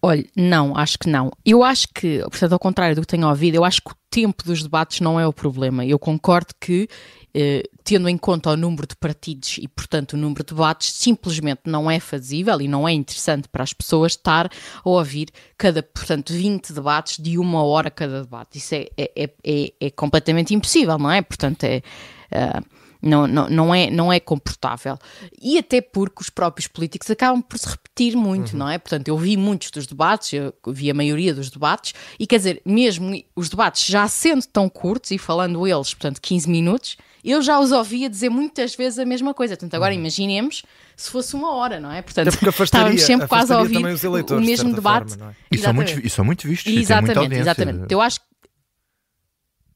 Olha, 0.00 0.24
não, 0.36 0.76
acho 0.76 0.96
que 0.96 1.08
não. 1.08 1.32
Eu 1.44 1.64
acho 1.64 1.88
que, 1.92 2.20
portanto, 2.20 2.52
ao 2.52 2.58
contrário 2.60 2.94
do 2.94 3.00
que 3.00 3.08
tenho 3.08 3.28
ouvido, 3.28 3.56
eu 3.56 3.64
acho 3.64 3.82
que 3.82 3.90
o 3.90 3.96
tempo 4.08 4.44
dos 4.44 4.62
debates 4.62 5.00
não 5.00 5.18
é 5.18 5.26
o 5.26 5.32
problema. 5.32 5.84
Eu 5.84 5.98
concordo 5.98 6.54
que, 6.60 6.86
eh, 7.34 7.62
tendo 7.84 8.08
em 8.08 8.16
conta 8.16 8.50
o 8.50 8.56
número 8.56 8.86
de 8.86 8.96
partidos 8.96 9.58
e, 9.58 9.68
portanto, 9.68 10.14
o 10.14 10.16
número 10.16 10.42
de 10.42 10.54
debates, 10.54 10.92
simplesmente 10.92 11.62
não 11.66 11.90
é 11.90 12.00
fazível 12.00 12.60
e 12.60 12.68
não 12.68 12.88
é 12.88 12.92
interessante 12.92 13.48
para 13.48 13.62
as 13.62 13.72
pessoas 13.72 14.12
estar 14.12 14.50
a 14.84 14.88
ouvir 14.88 15.28
cada, 15.56 15.82
portanto, 15.82 16.32
20 16.32 16.72
debates 16.72 17.18
de 17.18 17.38
uma 17.38 17.62
hora 17.62 17.90
cada 17.90 18.22
debate. 18.22 18.58
Isso 18.58 18.74
é, 18.74 18.88
é, 18.96 19.30
é, 19.44 19.72
é 19.80 19.90
completamente 19.90 20.54
impossível, 20.54 20.98
não 20.98 21.10
é? 21.10 21.22
Portanto, 21.22 21.64
é. 21.64 21.82
Uh, 22.30 22.78
não, 23.00 23.26
não, 23.26 23.48
não, 23.48 23.74
é, 23.74 23.90
não 23.90 24.12
é 24.12 24.20
comportável. 24.20 24.98
E 25.40 25.58
até 25.58 25.80
porque 25.80 26.22
os 26.22 26.30
próprios 26.30 26.66
políticos 26.66 27.10
acabam 27.10 27.40
por 27.40 27.58
se 27.58 27.68
repetir 27.68 28.16
muito, 28.16 28.52
uhum. 28.52 28.58
não 28.58 28.68
é? 28.68 28.78
Portanto, 28.78 29.08
eu 29.08 29.16
vi 29.16 29.36
muitos 29.36 29.70
dos 29.70 29.86
debates, 29.86 30.32
eu 30.32 30.54
vi 30.66 30.90
a 30.90 30.94
maioria 30.94 31.34
dos 31.34 31.50
debates, 31.50 31.94
e 32.18 32.26
quer 32.26 32.38
dizer, 32.38 32.62
mesmo 32.64 33.22
os 33.34 33.48
debates 33.48 33.86
já 33.86 34.06
sendo 34.08 34.44
tão 34.46 34.68
curtos 34.68 35.10
e 35.10 35.18
falando 35.18 35.66
eles, 35.66 35.94
portanto, 35.94 36.20
15 36.20 36.50
minutos, 36.50 36.96
eu 37.24 37.42
já 37.42 37.58
os 37.58 37.72
ouvia 37.72 38.08
dizer 38.08 38.28
muitas 38.28 38.74
vezes 38.74 38.98
a 38.98 39.04
mesma 39.04 39.34
coisa. 39.34 39.54
Portanto, 39.54 39.74
agora 39.74 39.92
uhum. 39.92 40.00
imaginemos 40.00 40.62
se 40.96 41.10
fosse 41.10 41.34
uma 41.34 41.54
hora, 41.54 41.78
não 41.78 41.92
é? 41.92 42.02
Portanto, 42.02 42.28
estávamos 42.62 43.02
sempre 43.02 43.28
quase 43.28 43.52
a 43.52 43.58
ouvir 43.58 43.78
o 43.78 44.40
mesmo 44.40 44.74
debate. 44.74 45.10
Forma, 45.10 45.30
é? 45.30 45.54
e, 45.54 45.58
são 45.58 45.74
muito, 45.74 46.06
e 46.06 46.10
são 46.10 46.24
muito 46.24 46.48
vistos. 46.48 46.72
Exatamente, 46.72 47.34
exatamente. 47.34 47.92
Eu 47.92 48.00
acho 48.00 48.20
que 48.20 48.26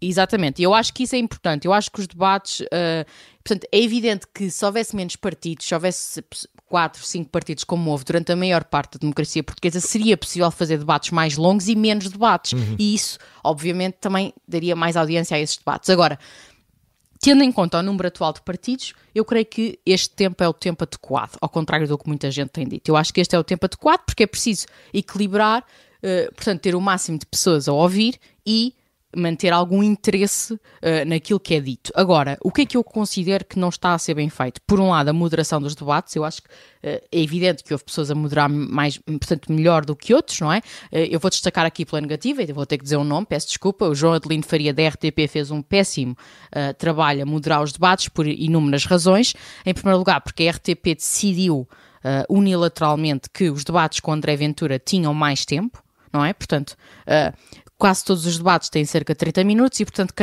Exatamente, 0.04 0.61
e 0.61 0.64
eu 0.64 0.75
acho 0.75 0.92
que 0.92 1.04
isso 1.04 1.14
é 1.14 1.18
importante. 1.18 1.66
Eu 1.66 1.73
acho 1.73 1.90
que 1.90 2.00
os 2.00 2.09
debates. 2.09 2.61
Uh, 2.61 3.06
portanto, 3.44 3.68
é 3.71 3.80
evidente 3.80 4.26
que 4.35 4.50
se 4.50 4.64
houvesse 4.64 4.97
menos 4.97 5.14
partidos, 5.14 5.66
se 5.66 5.75
houvesse 5.75 6.25
quatro, 6.66 7.04
cinco 7.04 7.30
partidos 7.30 7.64
como 7.64 7.90
houve 7.90 8.04
durante 8.04 8.32
a 8.32 8.37
maior 8.37 8.64
parte 8.64 8.94
da 8.94 8.99
democracia 9.00 9.44
portuguesa, 9.44 9.78
seria 9.78 10.16
possível 10.16 10.50
fazer 10.50 10.78
debates 10.78 11.11
mais 11.11 11.37
longos 11.37 11.68
e 11.68 11.76
menos 11.76 12.09
debates. 12.09 12.54
Uhum. 12.54 12.76
E 12.78 12.94
isso, 12.94 13.18
obviamente, 13.44 13.99
também 14.00 14.32
daria 14.49 14.75
mais 14.75 14.97
audiência 14.97 15.37
a 15.37 15.40
esses 15.40 15.56
debates. 15.56 15.88
Agora, 15.90 16.18
tendo 17.21 17.44
em 17.44 17.52
conta 17.52 17.78
o 17.78 17.82
número 17.82 18.09
atual 18.09 18.32
de 18.32 18.40
partidos, 18.40 18.94
eu 19.14 19.25
creio 19.25 19.47
que 19.47 19.78
este 19.87 20.11
tempo 20.11 20.42
é 20.42 20.49
o 20.49 20.52
tempo 20.52 20.82
adequado, 20.82 21.37
ao 21.40 21.49
contrário 21.49 21.87
do 21.87 21.97
que 21.97 22.09
muita 22.09 22.28
gente 22.30 22.49
tem 22.49 22.66
dito. 22.66 22.88
Eu 22.88 22.97
acho 22.97 23.14
que 23.14 23.21
este 23.21 23.37
é 23.37 23.38
o 23.38 23.44
tempo 23.44 23.66
adequado 23.66 24.00
porque 24.04 24.25
é 24.25 24.26
preciso 24.26 24.66
equilibrar, 24.92 25.62
uh, 25.62 26.35
portanto, 26.35 26.61
ter 26.61 26.75
o 26.75 26.80
máximo 26.80 27.18
de 27.18 27.26
pessoas 27.26 27.68
a 27.68 27.73
ouvir 27.73 28.18
e 28.44 28.75
manter 29.14 29.52
algum 29.52 29.83
interesse 29.83 30.54
uh, 30.54 30.61
naquilo 31.07 31.38
que 31.38 31.54
é 31.54 31.61
dito. 31.61 31.92
Agora, 31.95 32.38
o 32.40 32.50
que 32.50 32.62
é 32.62 32.66
que 32.66 32.76
eu 32.76 32.85
considero 32.85 33.45
que 33.45 33.59
não 33.59 33.69
está 33.69 33.95
a 33.95 33.99
ser 33.99 34.14
bem 34.14 34.28
feito? 34.28 34.61
Por 34.66 34.81
um 34.81 34.90
lado, 34.90 35.09
a 35.09 35.12
moderação 35.12 35.61
dos 35.61 35.75
debates, 35.75 36.16
eu 36.16 36.25
acho 36.25 36.42
que 36.42 36.49
uh, 36.49 37.00
é 37.11 37.21
evidente 37.21 37.62
que 37.62 37.73
houve 37.73 37.85
pessoas 37.85 38.11
a 38.11 38.14
moderar 38.14 38.49
mais, 38.49 38.99
portanto, 38.99 39.52
melhor 39.52 39.85
do 39.85 39.95
que 39.95 40.14
outros, 40.14 40.40
não 40.40 40.52
é? 40.52 40.59
Uh, 40.90 41.09
eu 41.11 41.21
vou 41.21 41.31
destacar 41.31 41.66
aqui 41.66 41.85
pela 41.85 42.00
negativa, 42.00 42.42
e 42.42 42.52
vou 42.52 42.66
ter 42.66 42.78
que 42.78 42.85
dizer 42.85 42.97
um 42.97 43.04
nome, 43.04 43.26
peço 43.26 43.49
desculpa, 43.49 43.87
o 43.87 43.95
João 43.95 44.14
Adelino 44.14 44.42
Faria 44.45 44.73
da 44.73 44.88
RTP 44.88 45.28
fez 45.28 45.50
um 45.50 45.62
péssimo 45.62 46.16
trabalho 46.78 47.23
a 47.23 47.26
moderar 47.26 47.62
os 47.62 47.73
debates 47.73 48.09
por 48.09 48.26
inúmeras 48.26 48.85
razões. 48.85 49.35
Em 49.64 49.73
primeiro 49.73 49.99
lugar, 49.99 50.21
porque 50.21 50.47
a 50.47 50.50
RTP 50.50 50.95
decidiu 50.97 51.69
unilateralmente 52.28 53.28
que 53.33 53.50
os 53.50 53.64
debates 53.64 54.00
com 54.00 54.12
André 54.12 54.37
Ventura 54.37 54.78
tinham 54.78 55.14
mais 55.14 55.45
tempo, 55.45 55.83
não 56.12 56.25
é? 56.25 56.33
Portanto, 56.33 56.76
uh, 57.07 57.35
quase 57.83 58.05
todos 58.05 58.25
os 58.27 58.39
debates 58.39 58.69
têm 58.69 58.85
cerca 58.85 59.12
de 59.12 59.19
30 59.19 59.43
minutos 59.43 59.81
e, 59.81 59.85
portanto, 59.85 60.15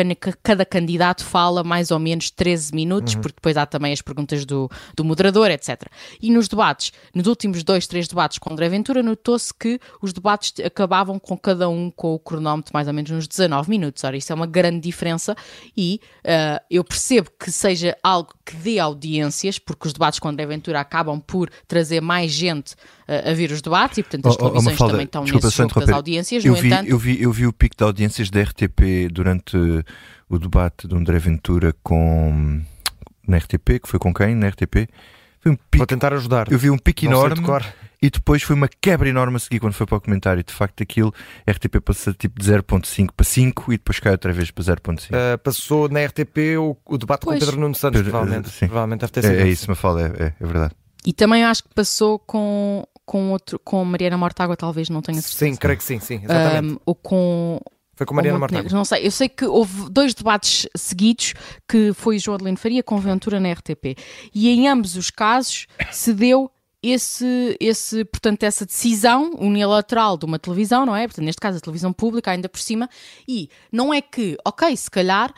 cada 0.42 0.64
candidato 0.64 1.26
fala 1.26 1.62
mais 1.62 1.92
ou 1.92 2.00
menos 2.00 2.32
13 2.32 2.74
minutos, 2.74 3.16
uhum. 3.16 3.22
porque 3.22 3.36
depois 3.36 3.58
há 3.58 3.66
também 3.66 3.92
as 3.92 4.02
perguntas 4.02 4.46
do, 4.46 4.72
do 4.96 5.04
moderador, 5.04 5.52
etc. 5.52 5.84
E 6.22 6.32
nos 6.32 6.48
debates, 6.48 6.94
nos 7.14 7.28
últimos 7.28 7.62
dois, 7.62 7.86
três 7.86 8.08
debates 8.08 8.38
com 8.38 8.54
André 8.54 8.70
Ventura, 8.70 9.04
notou-se 9.04 9.54
que 9.54 9.78
os 10.02 10.14
debates 10.14 10.54
acabavam 10.64 11.20
com 11.20 11.38
cada 11.38 11.68
um 11.68 11.92
com 11.92 12.14
o 12.14 12.20
cronómetro 12.20 12.72
mais 12.74 12.88
ou 12.88 12.94
menos 12.94 13.12
nos 13.12 13.28
19 13.28 13.70
minutos. 13.70 14.06
Ora, 14.06 14.16
isso 14.16 14.32
é 14.32 14.36
uma 14.36 14.48
grande 14.48 14.80
diferença 14.80 15.36
e 15.76 16.00
uh, 16.20 16.64
eu 16.72 16.82
percebo 16.82 17.30
que 17.38 17.52
seja 17.52 17.98
algo 18.02 18.34
que 18.46 18.56
dê 18.56 18.80
audiências, 18.80 19.60
porque 19.60 19.86
os 19.86 19.92
debates 19.92 20.18
com 20.18 20.30
André 20.30 20.46
Ventura 20.46 20.80
acabam 20.80 21.20
por 21.20 21.50
trazer 21.68 22.00
mais 22.00 22.32
gente 22.32 22.72
uh, 22.72 23.32
a 23.32 23.34
ver 23.34 23.52
os 23.52 23.62
debates 23.62 23.98
e, 23.98 24.04
portanto, 24.04 24.30
as 24.30 24.36
oh, 24.36 24.46
oh 24.46 24.50
televisões 24.50 24.80
oh, 24.80 24.88
também 24.88 25.06
estão 25.06 25.24
nesse 25.26 25.58
jogo 25.58 25.80
das 25.82 25.90
audiências. 25.90 26.46
Eu 26.46 26.54
no 26.54 26.62
vi, 26.62 26.68
entanto... 26.68 26.88
eu 26.88 26.98
vi, 26.98 27.22
eu 27.22 27.34
vi 27.34 27.49
o 27.50 27.54
pico 27.54 27.76
de 27.76 27.84
audiências 27.84 28.30
da 28.30 28.42
RTP 28.42 29.10
durante 29.12 29.58
o 30.30 30.38
debate 30.38 30.88
de 30.88 30.96
André 30.96 31.20
Ventura 31.20 31.74
com 31.84 32.62
na 33.28 33.38
RTP, 33.38 33.80
que 33.82 33.88
foi 33.88 34.00
com 34.00 34.14
quem? 34.14 34.36
Na 34.36 34.48
RTP? 34.48 34.88
Foi 35.40 35.52
um 35.52 35.56
pico. 35.56 35.78
Vou 35.78 35.88
tentar 35.88 36.14
ajudar. 36.14 36.52
Eu 36.52 36.58
vi 36.58 36.70
um 36.70 36.78
pico 36.78 37.06
Não 37.06 37.12
enorme 37.12 37.42
e 38.02 38.10
depois 38.10 38.42
foi 38.42 38.56
uma 38.56 38.68
quebra 38.68 39.10
enorme 39.10 39.36
a 39.36 39.40
seguir 39.40 39.60
quando 39.60 39.74
foi 39.74 39.86
para 39.86 39.98
o 39.98 40.02
comentário. 40.02 40.44
De 40.44 40.54
facto, 40.54 40.82
aquilo, 40.82 41.14
a 41.46 41.52
RTP 41.52 41.82
passou 41.84 42.14
tipo 42.14 42.40
de 42.40 42.50
0.5 42.50 43.10
para 43.16 43.26
5 43.26 43.74
e 43.74 43.78
depois 43.78 44.00
cai 44.00 44.14
outra 44.14 44.32
vez 44.32 44.52
para 44.52 44.64
0.5. 44.64 45.12
Uh, 45.12 45.16
eh, 45.16 45.38
passou 45.38 45.90
na 45.90 46.04
RTP 46.06 46.58
o, 46.58 46.78
o 46.86 46.98
debate 46.98 47.22
pois. 47.24 47.40
com 47.40 47.46
Pedro 47.46 47.60
Nuno 47.60 47.76
Santos, 47.76 48.00
Pedro, 48.00 48.12
provavelmente. 48.12 48.50
Sim. 48.50 48.68
provavelmente 48.68 49.02
deve 49.02 49.12
ter 49.12 49.22
sido. 49.24 49.36
É, 49.36 49.42
é 49.42 49.48
isso, 49.48 49.70
me 49.70 49.76
fala, 49.76 50.02
é, 50.02 50.24
é, 50.24 50.34
é 50.40 50.46
verdade. 50.46 50.74
E 51.06 51.14
também 51.14 51.44
acho 51.44 51.64
que 51.64 51.74
passou 51.74 52.20
com, 52.20 52.86
com 53.10 53.32
outro, 53.32 53.58
com 53.58 53.84
Mariana 53.84 54.20
Mortágua, 54.20 54.56
talvez, 54.56 54.88
não 54.88 55.02
tenha 55.02 55.20
certeza. 55.20 55.52
Sim, 55.52 55.56
creio 55.56 55.80
que 55.80 55.84
sim, 55.84 56.00
sim, 56.00 56.22
exatamente. 56.24 56.76
Um, 56.76 56.80
ou 56.86 56.94
com. 56.94 57.60
Foi 57.96 58.06
com 58.06 58.14
Mariana 58.14 58.38
Mortágua. 58.38 58.70
Não 58.72 58.86
sei, 58.86 59.08
eu 59.08 59.10
sei 59.10 59.28
que 59.28 59.46
houve 59.46 59.90
dois 59.90 60.14
debates 60.14 60.68
seguidos 60.78 61.34
que 61.68 61.92
foi 61.94 62.20
João 62.20 62.36
Adelino 62.36 62.56
Faria 62.56 62.84
com 62.84 63.00
Ventura 63.00 63.40
na 63.40 63.52
RTP. 63.52 63.98
E 64.32 64.48
em 64.48 64.68
ambos 64.68 64.96
os 64.96 65.10
casos 65.10 65.66
se 65.92 66.14
deu 66.14 66.52
esse, 66.84 67.58
esse, 67.60 68.06
portanto, 68.06 68.44
essa 68.44 68.64
decisão 68.64 69.32
unilateral 69.40 70.16
de 70.16 70.26
uma 70.26 70.38
televisão, 70.38 70.86
não 70.86 70.96
é? 70.96 71.08
Portanto, 71.08 71.26
neste 71.26 71.42
caso 71.42 71.58
a 71.58 71.62
televisão 71.62 71.92
pública, 71.92 72.30
ainda 72.30 72.48
por 72.48 72.60
cima, 72.60 72.88
e 73.28 73.50
não 73.72 73.92
é 73.92 74.02
que, 74.02 74.38
ok, 74.46 74.78
se 74.78 74.90
calhar 74.90 75.34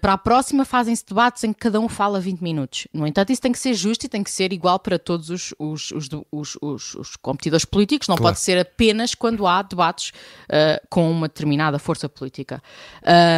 para 0.00 0.14
a 0.14 0.18
próxima 0.18 0.64
fazem-se 0.64 1.04
debates 1.06 1.44
em 1.44 1.52
que 1.52 1.60
cada 1.60 1.78
um 1.78 1.88
fala 1.88 2.20
20 2.20 2.40
minutos. 2.40 2.88
No 2.92 3.06
entanto, 3.06 3.30
isso 3.32 3.40
tem 3.40 3.52
que 3.52 3.58
ser 3.58 3.74
justo 3.74 4.06
e 4.06 4.08
tem 4.08 4.22
que 4.22 4.30
ser 4.30 4.52
igual 4.52 4.78
para 4.78 4.98
todos 4.98 5.30
os, 5.30 5.54
os, 5.58 5.92
os, 5.92 6.56
os, 6.60 6.94
os 6.94 7.16
competidores 7.16 7.64
políticos, 7.64 8.08
não 8.08 8.16
claro. 8.16 8.34
pode 8.34 8.40
ser 8.40 8.58
apenas 8.58 9.14
quando 9.14 9.46
há 9.46 9.62
debates 9.62 10.10
uh, 10.44 10.84
com 10.90 11.10
uma 11.10 11.28
determinada 11.28 11.78
força 11.78 12.08
política. 12.08 12.62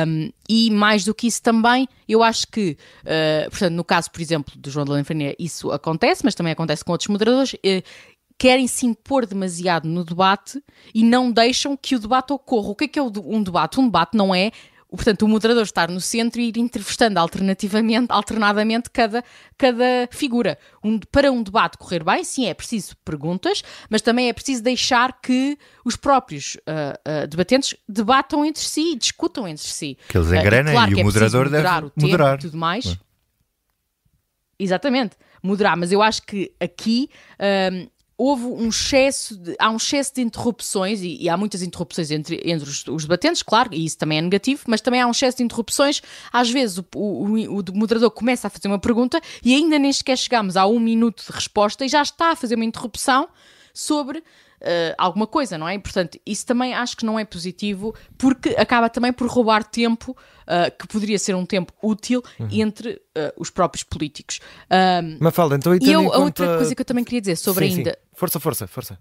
Um, 0.06 0.30
e 0.48 0.70
mais 0.70 1.04
do 1.04 1.14
que 1.14 1.26
isso 1.26 1.42
também, 1.42 1.88
eu 2.08 2.22
acho 2.22 2.46
que, 2.48 2.76
uh, 3.02 3.50
portanto, 3.50 3.74
no 3.74 3.84
caso, 3.84 4.10
por 4.10 4.20
exemplo, 4.20 4.54
do 4.56 4.70
João 4.70 4.84
de 4.84 4.92
Lenfania, 4.92 5.36
isso 5.38 5.70
acontece, 5.70 6.24
mas 6.24 6.34
também 6.34 6.52
acontece 6.52 6.84
com 6.84 6.92
outros 6.92 7.08
moderadores. 7.08 7.54
Uh, 7.54 7.82
querem 8.40 8.66
se 8.66 8.86
impor 8.86 9.26
demasiado 9.26 9.86
no 9.86 10.02
debate 10.02 10.64
e 10.94 11.04
não 11.04 11.30
deixam 11.30 11.76
que 11.76 11.94
o 11.94 11.98
debate 11.98 12.32
ocorra. 12.32 12.70
O 12.70 12.74
que 12.74 12.84
é 12.84 12.88
que 12.88 12.98
é 12.98 13.02
um 13.02 13.42
debate? 13.42 13.78
Um 13.78 13.84
debate 13.84 14.16
não 14.16 14.34
é 14.34 14.50
portanto, 14.90 15.22
o 15.22 15.28
moderador 15.28 15.62
estar 15.62 15.90
no 15.90 16.00
centro 16.00 16.40
e 16.40 16.48
ir 16.48 16.58
entrevistando 16.58 17.18
alternativamente, 17.18 18.06
alternadamente 18.10 18.90
cada, 18.90 19.24
cada 19.56 20.08
figura. 20.10 20.58
Um, 20.82 20.98
para 20.98 21.30
um 21.30 21.42
debate 21.42 21.78
correr 21.78 22.04
bem, 22.04 22.24
sim, 22.24 22.46
é 22.46 22.54
preciso 22.54 22.96
perguntas, 23.04 23.62
mas 23.88 24.02
também 24.02 24.28
é 24.28 24.32
preciso 24.32 24.62
deixar 24.62 25.20
que 25.20 25.58
os 25.84 25.96
próprios 25.96 26.56
uh, 26.56 27.24
uh, 27.24 27.26
debatentes 27.26 27.74
debatam 27.88 28.44
entre 28.44 28.62
si, 28.62 28.96
discutam 28.96 29.46
entre 29.46 29.66
si. 29.66 29.96
Que 30.08 30.18
eles 30.18 30.32
engrenem 30.32 30.74
uh, 30.74 30.76
e, 30.76 30.76
claro, 30.76 30.90
e 30.90 30.94
o 30.94 31.00
é 31.00 31.02
moderador 31.04 31.48
deve 31.48 31.62
moderar. 31.62 31.84
O 31.84 31.92
moderar. 31.96 32.38
e 32.38 32.40
tudo 32.40 32.56
mais. 32.56 32.98
Exatamente, 34.58 35.16
moderar, 35.42 35.76
mas 35.76 35.90
eu 35.90 36.02
acho 36.02 36.22
que 36.22 36.52
aqui 36.60 37.08
houve 38.20 38.44
um 38.44 38.68
excesso 38.68 39.34
de, 39.34 39.56
há 39.58 39.70
um 39.70 39.76
excesso 39.76 40.14
de 40.14 40.20
interrupções 40.20 41.00
e, 41.00 41.16
e 41.22 41.26
há 41.26 41.38
muitas 41.38 41.62
interrupções 41.62 42.10
entre, 42.10 42.38
entre 42.44 42.68
os, 42.68 42.86
os, 42.86 43.04
debatentes, 43.04 43.42
claro, 43.42 43.70
e 43.72 43.82
isso 43.82 43.96
também 43.96 44.18
é 44.18 44.20
negativo, 44.20 44.62
mas 44.66 44.82
também 44.82 45.00
há 45.00 45.06
um 45.06 45.10
excesso 45.10 45.38
de 45.38 45.42
interrupções. 45.42 46.02
Às 46.30 46.50
vezes 46.50 46.76
o, 46.76 46.84
o, 46.94 47.60
o 47.60 47.64
moderador 47.72 48.10
começa 48.10 48.46
a 48.46 48.50
fazer 48.50 48.68
uma 48.68 48.78
pergunta 48.78 49.18
e 49.42 49.54
ainda 49.54 49.78
nem 49.78 49.90
sequer 49.90 50.18
chegamos 50.18 50.54
a 50.54 50.66
um 50.66 50.78
minuto 50.78 51.24
de 51.24 51.32
resposta 51.32 51.82
e 51.82 51.88
já 51.88 52.02
está 52.02 52.32
a 52.32 52.36
fazer 52.36 52.56
uma 52.56 52.64
interrupção 52.66 53.26
sobre 53.72 54.22
uh, 54.60 54.94
alguma 54.98 55.26
coisa, 55.26 55.56
não 55.58 55.68
é? 55.68 55.74
E, 55.74 55.78
portanto, 55.78 56.18
isso 56.24 56.46
também 56.46 56.74
acho 56.74 56.96
que 56.96 57.04
não 57.04 57.18
é 57.18 57.24
positivo 57.24 57.94
porque 58.16 58.50
acaba 58.50 58.88
também 58.88 59.12
por 59.12 59.26
roubar 59.28 59.64
tempo 59.64 60.12
uh, 60.12 60.78
que 60.78 60.86
poderia 60.86 61.18
ser 61.18 61.34
um 61.34 61.46
tempo 61.46 61.72
útil 61.82 62.22
uhum. 62.38 62.48
entre 62.50 62.92
uh, 62.92 63.32
os 63.36 63.50
próprios 63.50 63.82
políticos. 63.82 64.40
Um, 64.70 65.18
Mafalda, 65.20 65.56
então 65.56 65.74
e 65.74 65.90
eu, 65.90 66.12
a 66.12 66.18
outra 66.18 66.56
coisa 66.56 66.74
que 66.74 66.80
eu 66.80 66.86
também 66.86 67.04
queria 67.04 67.20
dizer 67.20 67.36
sobre 67.36 67.68
sim, 67.68 67.78
ainda. 67.78 67.90
Sim. 67.90 68.09
Força, 68.20 68.38
força, 68.38 68.66
força. 68.66 68.98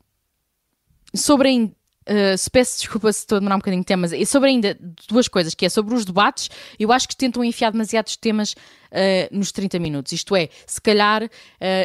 Sobre 1.14 1.50
ainda. 1.50 1.78
Uh, 2.10 2.36
se 2.38 2.50
peço 2.50 2.80
desculpa 2.80 3.12
se 3.12 3.20
estou 3.20 3.36
a 3.36 3.40
demorar 3.40 3.56
um 3.58 3.60
bocadinho 3.60 3.84
de 3.84 3.86
temas, 3.86 4.14
e 4.14 4.26
sobre 4.26 4.50
ainda 4.50 4.76
duas 5.08 5.28
coisas, 5.28 5.54
que 5.54 5.66
é 5.66 5.70
sobre 5.70 5.94
os 5.94 6.06
debates, 6.06 6.50
eu 6.80 6.92
acho 6.92 7.08
que 7.08 7.16
tentam 7.16 7.44
enfiar 7.44 7.72
demasiados 7.72 8.16
temas 8.16 8.56
uh, 8.92 9.38
nos 9.38 9.52
30 9.52 9.80
minutos. 9.80 10.12
Isto 10.12 10.36
é, 10.36 10.50
se 10.66 10.82
calhar 10.82 11.24
uh, 11.24 11.30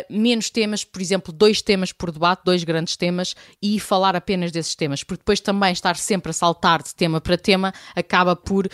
menos 0.08 0.50
temas, 0.50 0.84
por 0.84 1.00
exemplo, 1.00 1.32
dois 1.32 1.62
temas 1.62 1.92
por 1.92 2.11
debate, 2.11 2.42
dois 2.44 2.64
grandes 2.64 2.96
temas, 2.96 3.34
e 3.61 3.78
falar 3.80 4.16
apenas 4.16 4.52
desses 4.52 4.75
temas, 4.75 5.02
porque 5.02 5.20
depois 5.20 5.40
também 5.40 5.73
estar 5.73 5.96
sempre 5.96 6.30
a 6.30 6.32
saltar 6.32 6.82
de 6.82 6.94
tema 6.94 7.20
para 7.20 7.37
tema 7.37 7.73
acaba 7.94 8.37
por 8.37 8.66
uh, 8.66 8.70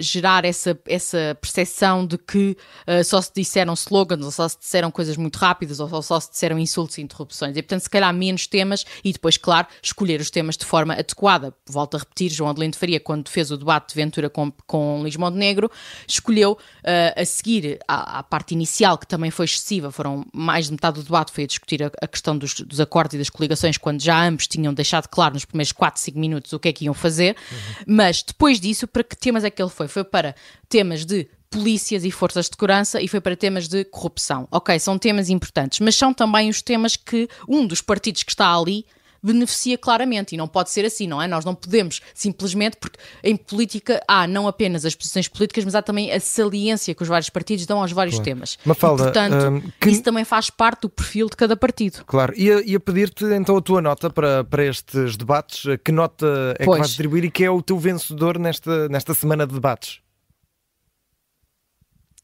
gerar 0.00 0.44
essa, 0.44 0.78
essa 0.86 1.36
percepção 1.40 2.06
de 2.06 2.18
que 2.18 2.56
só 3.04 3.20
se 3.20 3.30
disseram 3.34 3.74
slogans, 3.74 4.24
ou 4.24 4.30
só 4.30 4.48
se 4.48 4.58
disseram 4.58 4.90
coisas 4.90 5.16
muito 5.16 5.36
rápidas, 5.36 5.80
ou 5.80 6.02
só 6.02 6.20
se 6.20 6.30
disseram 6.30 6.58
insultos 6.58 6.98
e 6.98 7.02
interrupções. 7.02 7.56
E 7.56 7.62
portanto, 7.62 7.82
se 7.82 7.90
calhar 7.90 8.12
menos 8.12 8.46
temas 8.46 8.84
e 9.04 9.12
depois, 9.12 9.36
claro, 9.36 9.66
escolher 9.82 10.20
os 10.20 10.30
temas 10.30 10.56
de 10.56 10.64
forma 10.64 10.94
adequada. 10.94 11.54
Volto 11.66 11.96
a 11.96 11.98
repetir, 11.98 12.30
João 12.30 12.50
Adelino 12.50 12.74
Faria, 12.74 13.00
quando 13.00 13.28
fez 13.28 13.50
o 13.50 13.56
debate 13.56 13.90
de 13.90 13.94
Ventura 13.94 14.30
com, 14.30 14.52
com 14.66 15.00
Luís 15.00 15.16
Montenegro, 15.16 15.70
escolheu 16.06 16.52
uh, 16.52 17.20
a 17.20 17.24
seguir 17.24 17.71
à, 17.86 18.18
à, 18.18 18.22
parte 18.22 18.52
inicial, 18.52 18.98
que 18.98 19.06
também 19.06 19.30
foi 19.30 19.44
excessiva, 19.44 19.90
foram 19.90 20.24
mais 20.32 20.66
de 20.66 20.72
metade 20.72 20.96
do 20.96 21.02
debate, 21.02 21.32
foi 21.32 21.44
a 21.44 21.46
discutir 21.46 21.82
a, 21.82 21.90
a 22.00 22.06
questão 22.06 22.36
dos, 22.36 22.54
dos, 22.54 22.80
acordos 22.80 23.14
e 23.14 23.18
das 23.18 23.30
coligações, 23.30 23.76
quando 23.76 24.00
já 24.00 24.26
ambos 24.26 24.46
tinham 24.46 24.72
deixado 24.72 25.08
claro 25.08 25.34
nos 25.34 25.44
primeiros 25.44 25.72
4, 25.72 26.00
5 26.00 26.18
minutos 26.18 26.52
o 26.52 26.58
que 26.58 26.68
é 26.68 26.72
que 26.72 26.84
iam 26.84 26.94
fazer. 26.94 27.36
Uhum. 27.50 27.84
Mas 27.86 28.22
depois 28.22 28.60
disso, 28.60 28.86
para 28.86 29.04
que 29.04 29.16
temas 29.16 29.44
é 29.44 29.50
que 29.50 29.62
ele 29.62 29.70
foi? 29.70 29.88
Foi 29.88 30.04
para 30.04 30.34
temas 30.68 31.04
de 31.04 31.28
polícias 31.50 32.04
e 32.04 32.10
forças 32.10 32.46
de 32.46 32.52
segurança 32.52 33.00
e 33.00 33.06
foi 33.06 33.20
para 33.20 33.36
temas 33.36 33.68
de 33.68 33.84
corrupção. 33.84 34.48
Ok, 34.50 34.78
são 34.78 34.98
temas 34.98 35.28
importantes, 35.28 35.80
mas 35.80 35.94
são 35.94 36.12
também 36.14 36.48
os 36.48 36.62
temas 36.62 36.96
que 36.96 37.28
um 37.46 37.66
dos 37.66 37.82
partidos 37.82 38.22
que 38.22 38.32
está 38.32 38.56
ali 38.56 38.86
beneficia 39.22 39.78
claramente 39.78 40.34
e 40.34 40.38
não 40.38 40.48
pode 40.48 40.70
ser 40.70 40.84
assim, 40.84 41.06
não 41.06 41.22
é? 41.22 41.28
Nós 41.28 41.44
não 41.44 41.54
podemos 41.54 42.00
simplesmente, 42.14 42.76
porque 42.76 42.98
em 43.22 43.36
política 43.36 44.02
há 44.08 44.26
não 44.26 44.48
apenas 44.48 44.84
as 44.84 44.94
posições 44.94 45.28
políticas, 45.28 45.64
mas 45.64 45.74
há 45.74 45.82
também 45.82 46.12
a 46.12 46.18
saliência 46.18 46.94
que 46.94 47.02
os 47.02 47.08
vários 47.08 47.30
partidos 47.30 47.64
dão 47.66 47.80
aos 47.80 47.92
vários 47.92 48.16
claro. 48.16 48.24
temas. 48.24 48.58
Mafalda, 48.64 49.02
e, 49.02 49.04
portanto, 49.06 49.48
um, 49.48 49.60
que... 49.80 49.90
isso 49.90 50.02
também 50.02 50.24
faz 50.24 50.50
parte 50.50 50.82
do 50.82 50.90
perfil 50.90 51.28
de 51.28 51.36
cada 51.36 51.56
partido. 51.56 52.04
Claro, 52.04 52.34
ia, 52.36 52.62
ia 52.68 52.80
pedir-te 52.80 53.24
então 53.24 53.56
a 53.56 53.62
tua 53.62 53.80
nota 53.80 54.10
para, 54.10 54.44
para 54.44 54.64
estes 54.64 55.16
debates. 55.16 55.62
Que 55.84 55.92
nota 55.92 56.26
é 56.58 56.64
pois. 56.64 56.76
que 56.76 56.80
vais 56.80 56.88
distribuir 56.88 57.24
e 57.24 57.30
que 57.30 57.44
é 57.44 57.50
o 57.50 57.62
teu 57.62 57.78
vencedor 57.78 58.38
nesta, 58.38 58.88
nesta 58.88 59.14
semana 59.14 59.46
de 59.46 59.54
debates? 59.54 60.01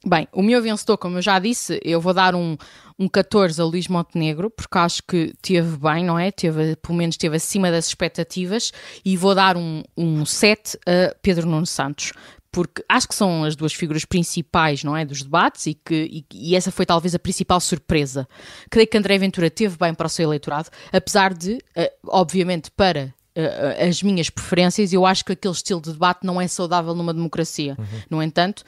Bem, 0.08 0.26
o 0.32 0.42
meu 0.42 0.62
vencedor, 0.62 0.96
como 0.96 1.18
eu 1.18 1.22
já 1.22 1.38
disse, 1.38 1.78
eu 1.84 2.00
vou 2.00 2.14
dar 2.14 2.34
um, 2.34 2.56
um 2.98 3.08
14 3.08 3.60
a 3.60 3.64
Luís 3.64 3.88
Montenegro, 3.88 4.48
porque 4.48 4.78
acho 4.78 5.02
que 5.02 5.34
teve 5.42 5.76
bem, 5.76 6.04
não 6.04 6.18
é? 6.18 6.30
Teve, 6.30 6.76
pelo 6.76 6.96
menos 6.96 7.14
esteve 7.14 7.36
acima 7.36 7.70
das 7.70 7.88
expectativas, 7.88 8.72
e 9.04 9.16
vou 9.16 9.34
dar 9.34 9.56
um, 9.56 9.82
um 9.96 10.24
7 10.24 10.78
a 10.86 11.14
Pedro 11.20 11.46
Nuno 11.46 11.66
Santos, 11.66 12.12
porque 12.50 12.82
acho 12.88 13.06
que 13.06 13.14
são 13.14 13.44
as 13.44 13.54
duas 13.54 13.74
figuras 13.74 14.04
principais, 14.04 14.82
não 14.82 14.96
é, 14.96 15.04
dos 15.04 15.22
debates 15.22 15.66
e 15.66 15.74
que 15.74 15.94
e, 15.94 16.24
e, 16.32 16.56
essa 16.56 16.70
foi 16.70 16.86
talvez 16.86 17.14
a 17.14 17.18
principal 17.18 17.60
surpresa. 17.60 18.26
Creio 18.70 18.88
que 18.88 18.96
André 18.96 19.18
Ventura 19.18 19.50
teve 19.50 19.76
bem 19.76 19.92
para 19.92 20.06
o 20.06 20.10
seu 20.10 20.24
eleitorado, 20.24 20.70
apesar 20.90 21.34
de, 21.34 21.54
uh, 21.54 21.90
obviamente, 22.08 22.70
para 22.70 23.14
uh, 23.36 23.86
as 23.86 24.02
minhas 24.02 24.30
preferências, 24.30 24.92
eu 24.92 25.04
acho 25.04 25.24
que 25.24 25.32
aquele 25.32 25.54
estilo 25.54 25.80
de 25.80 25.92
debate 25.92 26.24
não 26.24 26.40
é 26.40 26.48
saudável 26.48 26.94
numa 26.94 27.12
democracia. 27.12 27.76
Uhum. 27.78 27.86
No 28.10 28.22
entanto, 28.22 28.64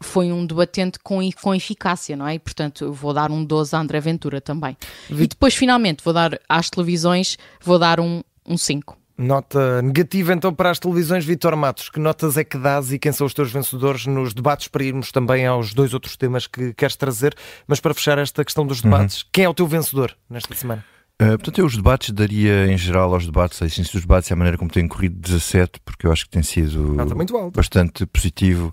foi 0.00 0.32
um 0.32 0.44
debatente 0.46 0.98
com, 0.98 1.20
com 1.40 1.54
eficácia, 1.54 2.16
não 2.16 2.26
é? 2.26 2.34
E, 2.34 2.38
portanto, 2.38 2.84
eu 2.84 2.92
vou 2.92 3.12
dar 3.12 3.30
um 3.30 3.44
12 3.44 3.74
a 3.74 3.80
André 3.80 4.00
Ventura 4.00 4.40
também. 4.40 4.76
Vi... 5.08 5.24
E 5.24 5.26
depois, 5.26 5.54
finalmente, 5.54 6.02
vou 6.04 6.14
dar 6.14 6.38
às 6.48 6.70
televisões, 6.70 7.36
vou 7.62 7.78
dar 7.78 8.00
um, 8.00 8.22
um 8.46 8.56
5. 8.56 8.96
Nota 9.18 9.82
negativa 9.82 10.32
então 10.32 10.54
para 10.54 10.70
as 10.70 10.78
televisões, 10.78 11.24
Vitor 11.24 11.56
Matos. 11.56 11.88
Que 11.88 11.98
notas 11.98 12.36
é 12.36 12.44
que 12.44 12.56
dás 12.56 12.92
e 12.92 13.00
quem 13.00 13.10
são 13.10 13.26
os 13.26 13.34
teus 13.34 13.50
vencedores 13.50 14.06
nos 14.06 14.32
debates 14.32 14.68
para 14.68 14.84
irmos 14.84 15.10
também 15.10 15.44
aos 15.44 15.74
dois 15.74 15.92
outros 15.92 16.16
temas 16.16 16.46
que 16.46 16.72
queres 16.72 16.94
trazer? 16.94 17.34
Mas 17.66 17.80
para 17.80 17.92
fechar 17.92 18.16
esta 18.18 18.44
questão 18.44 18.64
dos 18.64 18.80
debates, 18.80 19.22
uhum. 19.22 19.28
quem 19.32 19.44
é 19.44 19.48
o 19.48 19.54
teu 19.54 19.66
vencedor 19.66 20.16
nesta 20.30 20.54
semana? 20.54 20.84
Uh, 21.20 21.30
portanto, 21.30 21.58
eu 21.58 21.66
os 21.66 21.74
debates 21.74 22.10
daria 22.10 22.68
em 22.68 22.78
geral 22.78 23.12
aos 23.12 23.26
debates, 23.26 23.60
a 23.60 23.66
essência 23.66 23.92
dos 23.92 24.02
debates 24.02 24.30
e 24.30 24.32
a 24.32 24.36
maneira 24.36 24.56
como 24.56 24.70
têm 24.70 24.86
corrido 24.86 25.16
17, 25.18 25.80
porque 25.84 26.06
eu 26.06 26.12
acho 26.12 26.24
que 26.26 26.30
tem 26.30 26.44
sido 26.44 26.94
bastante 27.52 28.06
positivo 28.06 28.72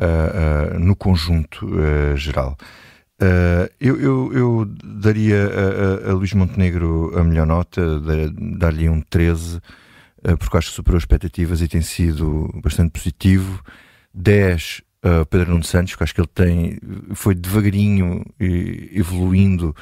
uh, 0.00 0.78
no 0.78 0.96
conjunto 0.96 1.68
geral. 2.16 2.56
Eu, 3.80 3.98
eu, 3.98 4.32
eu, 4.34 4.64
daria 4.84 5.46
a, 5.46 6.08
a, 6.08 6.10
a, 6.10 6.14
Luís 6.14 6.34
Montenegro 6.34 7.16
a 7.18 7.24
melhor 7.24 7.46
nota, 7.46 7.80
dar-lhe 8.58 8.88
um 8.88 9.00
13, 9.00 9.60
porque 10.38 10.58
acho 10.58 10.68
que 10.68 10.76
superou 10.76 10.98
expectativas 10.98 11.62
e 11.62 11.68
tem 11.68 11.80
sido 11.80 12.50
bastante 12.62 12.90
positivo. 12.90 13.62
10 14.12 14.82
a 15.04 15.24
Pedro 15.26 15.50
Nuno 15.50 15.62
Santos, 15.62 15.94
que 15.94 16.02
acho 16.02 16.14
que 16.14 16.20
ele 16.20 16.30
tem, 16.34 16.78
foi 17.14 17.34
devagarinho 17.34 18.24
evoluindo 18.40 19.76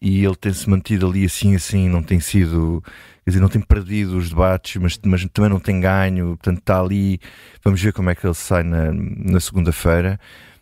e 0.00 0.24
ele 0.24 0.36
tem-se 0.36 0.70
mantido 0.70 1.08
ali 1.08 1.24
assim, 1.24 1.56
assim, 1.56 1.88
não 1.88 2.02
tem 2.02 2.20
sido 2.20 2.82
quer 3.24 3.30
dizer, 3.30 3.40
não 3.40 3.48
tem 3.48 3.60
perdido 3.60 4.16
os 4.16 4.30
debates, 4.30 4.80
mas, 4.80 4.98
mas 5.04 5.26
também 5.26 5.50
não 5.50 5.60
tem 5.60 5.80
ganho, 5.80 6.28
portanto 6.28 6.58
está 6.60 6.80
ali, 6.80 7.20
vamos 7.62 7.82
ver 7.82 7.92
como 7.92 8.08
é 8.08 8.14
que 8.14 8.26
ele 8.26 8.34
sai 8.34 8.62
na, 8.62 8.90
na 8.92 9.38
segunda-feira. 9.38 10.18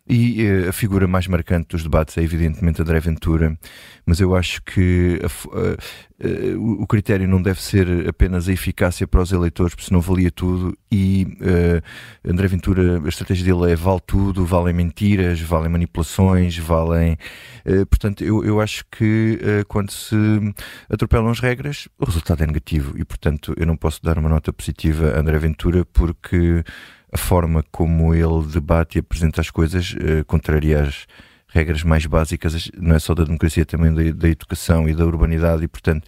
E 0.08 0.44
uh, 0.44 0.68
a 0.68 0.72
figura 0.72 1.08
mais 1.08 1.26
marcante 1.26 1.68
dos 1.70 1.82
debates 1.82 2.16
é 2.16 2.22
evidentemente 2.22 2.80
André 2.80 3.00
Ventura, 3.00 3.58
mas 4.04 4.20
eu 4.20 4.36
acho 4.36 4.62
que 4.62 5.20
a, 5.20 6.26
uh, 6.56 6.80
o 6.80 6.86
critério 6.86 7.26
não 7.26 7.42
deve 7.42 7.60
ser 7.60 8.08
apenas 8.08 8.48
a 8.48 8.52
eficácia 8.52 9.04
para 9.06 9.20
os 9.20 9.32
eleitores, 9.32 9.74
porque 9.74 9.88
senão 9.88 10.00
valia 10.00 10.30
tudo. 10.30 10.78
E 10.92 11.26
uh, 11.40 12.30
André 12.30 12.46
Ventura, 12.46 13.02
a 13.04 13.08
estratégia 13.08 13.52
dele 13.52 13.72
é 13.72 13.74
vale 13.74 14.00
tudo, 14.06 14.46
valem 14.46 14.72
mentiras, 14.72 15.40
valem 15.40 15.70
manipulações, 15.70 16.56
valem. 16.56 17.18
portanto, 17.90 18.22
eu, 18.22 18.44
eu 18.44 18.60
acho 18.60 18.84
que 18.90 19.40
quando 19.66 19.90
se 19.90 20.16
atropelam 20.88 21.30
as 21.30 21.40
regras, 21.40 21.88
o 21.98 22.04
resultado 22.04 22.44
é 22.44 22.46
negativo 22.46 22.96
e, 22.96 23.04
portanto, 23.04 23.54
eu 23.56 23.66
não 23.66 23.76
posso 23.76 24.00
dar 24.02 24.18
uma 24.18 24.28
nota 24.28 24.52
positiva 24.52 25.10
a 25.16 25.20
André 25.20 25.38
Ventura 25.38 25.84
porque 25.84 26.62
a 27.16 27.18
forma 27.18 27.64
como 27.72 28.14
ele 28.14 28.46
debate 28.52 28.96
e 28.96 29.00
apresenta 29.00 29.40
as 29.40 29.50
coisas 29.50 29.94
uh, 29.94 30.22
contraria 30.26 30.82
as 30.82 31.06
regras 31.48 31.82
mais 31.82 32.04
básicas, 32.04 32.70
não 32.76 32.94
é 32.94 32.98
só 32.98 33.14
da 33.14 33.24
democracia, 33.24 33.64
também 33.64 33.92
da, 33.92 34.02
da 34.12 34.28
educação 34.28 34.86
e 34.86 34.94
da 34.94 35.06
urbanidade, 35.06 35.64
e 35.64 35.68
portanto 35.68 36.06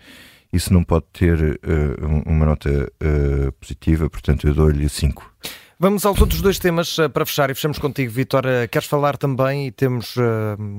isso 0.52 0.70
não 0.70 0.84
pode 0.84 1.06
ter 1.10 1.40
uh, 1.40 2.22
uma 2.26 2.44
nota 2.44 2.92
uh, 3.02 3.52
positiva, 3.52 4.10
portanto 4.10 4.46
eu 4.46 4.52
dou-lhe 4.52 4.86
5. 4.86 5.34
Vamos 5.80 6.04
aos 6.04 6.20
outros 6.20 6.42
dois 6.42 6.58
temas 6.58 6.98
uh, 6.98 7.08
para 7.08 7.24
fechar 7.24 7.50
e 7.50 7.54
fechamos 7.54 7.78
contigo, 7.78 8.10
Vitor. 8.10 8.44
Uh, 8.44 8.68
queres 8.68 8.88
falar 8.88 9.16
também? 9.16 9.68
E 9.68 9.70
temos 9.70 10.16
uh, 10.16 10.22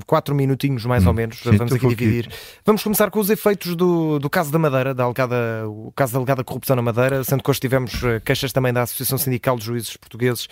quatro 0.06 0.36
minutinhos 0.36 0.84
mais 0.84 1.06
hum, 1.06 1.08
ou 1.08 1.14
menos. 1.14 1.38
Sim, 1.38 1.56
Vamos 1.56 1.72
aqui 1.72 1.88
dividir. 1.88 2.28
Aqui. 2.28 2.36
Vamos 2.66 2.84
começar 2.84 3.10
com 3.10 3.18
os 3.18 3.30
efeitos 3.30 3.78
do, 3.78 4.20
do 4.20 4.30
caso 4.30 4.52
da 4.52 4.60
Madeira, 4.60 4.94
da 4.94 5.06
alegada, 5.06 5.70
o 5.70 5.90
caso 5.96 6.12
da 6.12 6.20
alegada 6.20 6.44
corrupção 6.44 6.76
na 6.76 6.82
Madeira, 6.82 7.24
sendo 7.24 7.42
que 7.42 7.50
hoje 7.50 7.62
tivemos 7.62 7.94
queixas 8.26 8.52
também 8.52 8.74
da 8.74 8.82
Associação 8.82 9.18
Sindical 9.18 9.58
de 9.58 9.64
Juízes 9.64 9.96
Portugueses, 9.96 10.50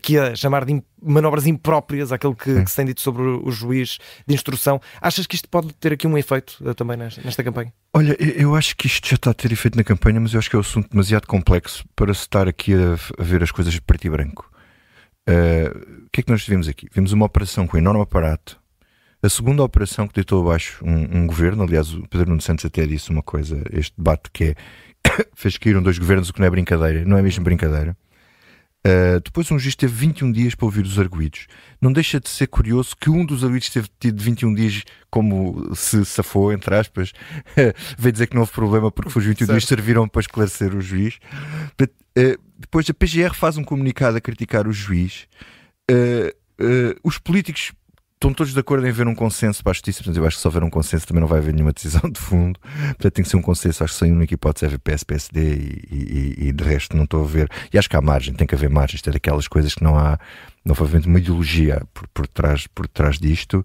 que 0.00 0.12
ia 0.12 0.36
chamar 0.36 0.64
de 0.64 0.80
manobras 1.02 1.44
impróprias 1.44 2.12
àquele 2.12 2.36
que, 2.36 2.62
que, 2.62 2.70
se 2.70 2.76
tem 2.76 2.86
dito 2.86 3.00
sobre 3.00 3.22
o, 3.22 3.50
juiz 3.50 3.98
de 4.24 4.34
instrução. 4.36 4.80
Achas 5.00 5.26
que 5.26 5.34
isto 5.34 5.48
pode 5.48 5.72
ter 5.74 5.94
aqui 5.94 6.06
um 6.06 6.16
efeito 6.16 6.62
também 6.74 6.96
nesta, 6.96 7.20
nesta 7.22 7.42
campanha? 7.42 7.72
Olha, 7.94 8.16
eu 8.18 8.54
acho 8.54 8.74
que 8.74 8.86
isto 8.86 9.06
já 9.06 9.16
está 9.16 9.32
a 9.32 9.34
ter 9.34 9.52
efeito 9.52 9.76
na 9.76 9.84
campanha, 9.84 10.18
mas 10.18 10.32
eu 10.32 10.38
acho 10.38 10.48
que 10.48 10.56
é 10.56 10.58
um 10.58 10.62
assunto 10.62 10.88
demasiado 10.88 11.26
complexo 11.26 11.84
para 11.94 12.14
se 12.14 12.20
estar 12.20 12.48
aqui 12.48 12.72
a, 12.72 12.94
a 13.18 13.22
ver 13.22 13.42
as 13.42 13.50
coisas 13.50 13.74
de 13.74 13.82
preto 13.82 14.06
e 14.06 14.10
branco. 14.10 14.50
Uh, 15.28 16.06
o 16.06 16.10
que 16.10 16.20
é 16.20 16.22
que 16.22 16.30
nós 16.30 16.46
vimos 16.46 16.68
aqui? 16.68 16.88
Vimos 16.90 17.12
uma 17.12 17.26
operação 17.26 17.66
com 17.66 17.76
um 17.76 17.80
enorme 17.80 18.00
aparato. 18.00 18.58
A 19.22 19.28
segunda 19.28 19.62
operação 19.62 20.08
que 20.08 20.14
deitou 20.14 20.40
abaixo 20.40 20.82
um, 20.82 21.18
um 21.18 21.26
governo, 21.26 21.62
aliás, 21.62 21.92
o 21.92 22.08
Pedro 22.08 22.30
Nuno 22.30 22.40
Santos 22.40 22.64
até 22.64 22.86
disse 22.86 23.10
uma 23.10 23.22
coisa, 23.22 23.62
este 23.70 23.92
debate 23.96 24.30
que 24.32 24.44
é 24.44 24.54
fez 25.36 25.58
caíram 25.58 25.82
dois 25.82 25.98
governos, 25.98 26.30
o 26.30 26.32
que 26.32 26.40
não 26.40 26.46
é 26.46 26.50
brincadeira, 26.50 27.04
não 27.04 27.18
é 27.18 27.22
mesmo 27.22 27.44
brincadeira. 27.44 27.94
Uh, 28.84 29.20
depois 29.20 29.48
um 29.52 29.58
juiz 29.60 29.76
teve 29.76 29.92
21 29.92 30.32
dias 30.32 30.54
para 30.56 30.66
ouvir 30.66 30.84
os 30.84 30.98
arguídos. 30.98 31.46
Não 31.80 31.92
deixa 31.92 32.18
de 32.18 32.28
ser 32.28 32.48
curioso 32.48 32.96
que 32.96 33.08
um 33.08 33.24
dos 33.24 33.44
arguídos 33.44 33.70
teve 33.70 33.88
tido 34.00 34.20
21 34.20 34.54
dias 34.54 34.82
como 35.08 35.72
se 35.74 36.04
safou, 36.04 36.52
entre 36.52 36.74
aspas. 36.74 37.12
Veio 37.96 38.12
dizer 38.12 38.26
que 38.26 38.34
não 38.34 38.42
houve 38.42 38.52
problema 38.52 38.90
porque 38.90 39.16
os 39.16 39.24
21 39.24 39.46
certo. 39.46 39.50
dias 39.50 39.64
serviram 39.68 40.08
para 40.08 40.20
esclarecer 40.20 40.74
o 40.74 40.80
juiz. 40.80 41.18
Uh, 41.80 42.36
depois 42.58 42.90
a 42.90 42.94
PGR 42.94 43.34
faz 43.34 43.56
um 43.56 43.62
comunicado 43.62 44.16
a 44.16 44.20
criticar 44.20 44.66
o 44.66 44.72
juiz. 44.72 45.28
Uh, 45.88 46.32
os 47.04 47.18
políticos 47.18 47.72
estão 48.22 48.32
todos 48.32 48.52
de 48.52 48.60
acordo 48.60 48.86
em 48.86 48.90
haver 48.90 49.08
um 49.08 49.14
consenso 49.14 49.62
para 49.64 49.72
a 49.72 49.74
justiça, 49.74 49.98
portanto, 49.98 50.16
eu 50.16 50.26
acho 50.26 50.36
que 50.36 50.40
se 50.40 50.46
houver 50.46 50.62
um 50.62 50.70
consenso 50.70 51.06
também 51.06 51.20
não 51.20 51.26
vai 51.26 51.38
haver 51.38 51.52
nenhuma 51.52 51.72
decisão 51.72 52.08
de 52.08 52.20
fundo. 52.20 52.58
Portanto, 52.60 53.12
tem 53.12 53.24
que 53.24 53.28
ser 53.28 53.36
um 53.36 53.42
consenso. 53.42 53.82
Acho 53.82 53.94
que 53.94 53.98
sem 53.98 54.12
única 54.12 54.34
hipótese 54.34 54.66
haver 54.66 54.78
PS, 54.78 55.02
PSD 55.02 55.40
e, 55.40 55.86
e, 55.90 56.48
e, 56.48 56.52
de 56.52 56.64
resto 56.64 56.96
não 56.96 57.04
estou 57.04 57.24
a 57.24 57.26
ver. 57.26 57.48
E 57.72 57.78
acho 57.78 57.90
que 57.90 57.96
há 57.96 58.00
margem, 58.00 58.32
tem 58.32 58.46
que 58.46 58.54
haver 58.54 58.70
margem. 58.70 58.94
Isto 58.96 59.10
é 59.10 59.12
daquelas 59.12 59.48
coisas 59.48 59.74
que 59.74 59.82
não 59.82 59.98
há, 59.98 60.18
não 60.64 60.74
foi 60.74 60.86
uma 61.04 61.18
ideologia 61.18 61.82
por, 61.92 62.06
por, 62.08 62.26
trás, 62.28 62.66
por 62.68 62.86
trás 62.86 63.18
disto. 63.18 63.64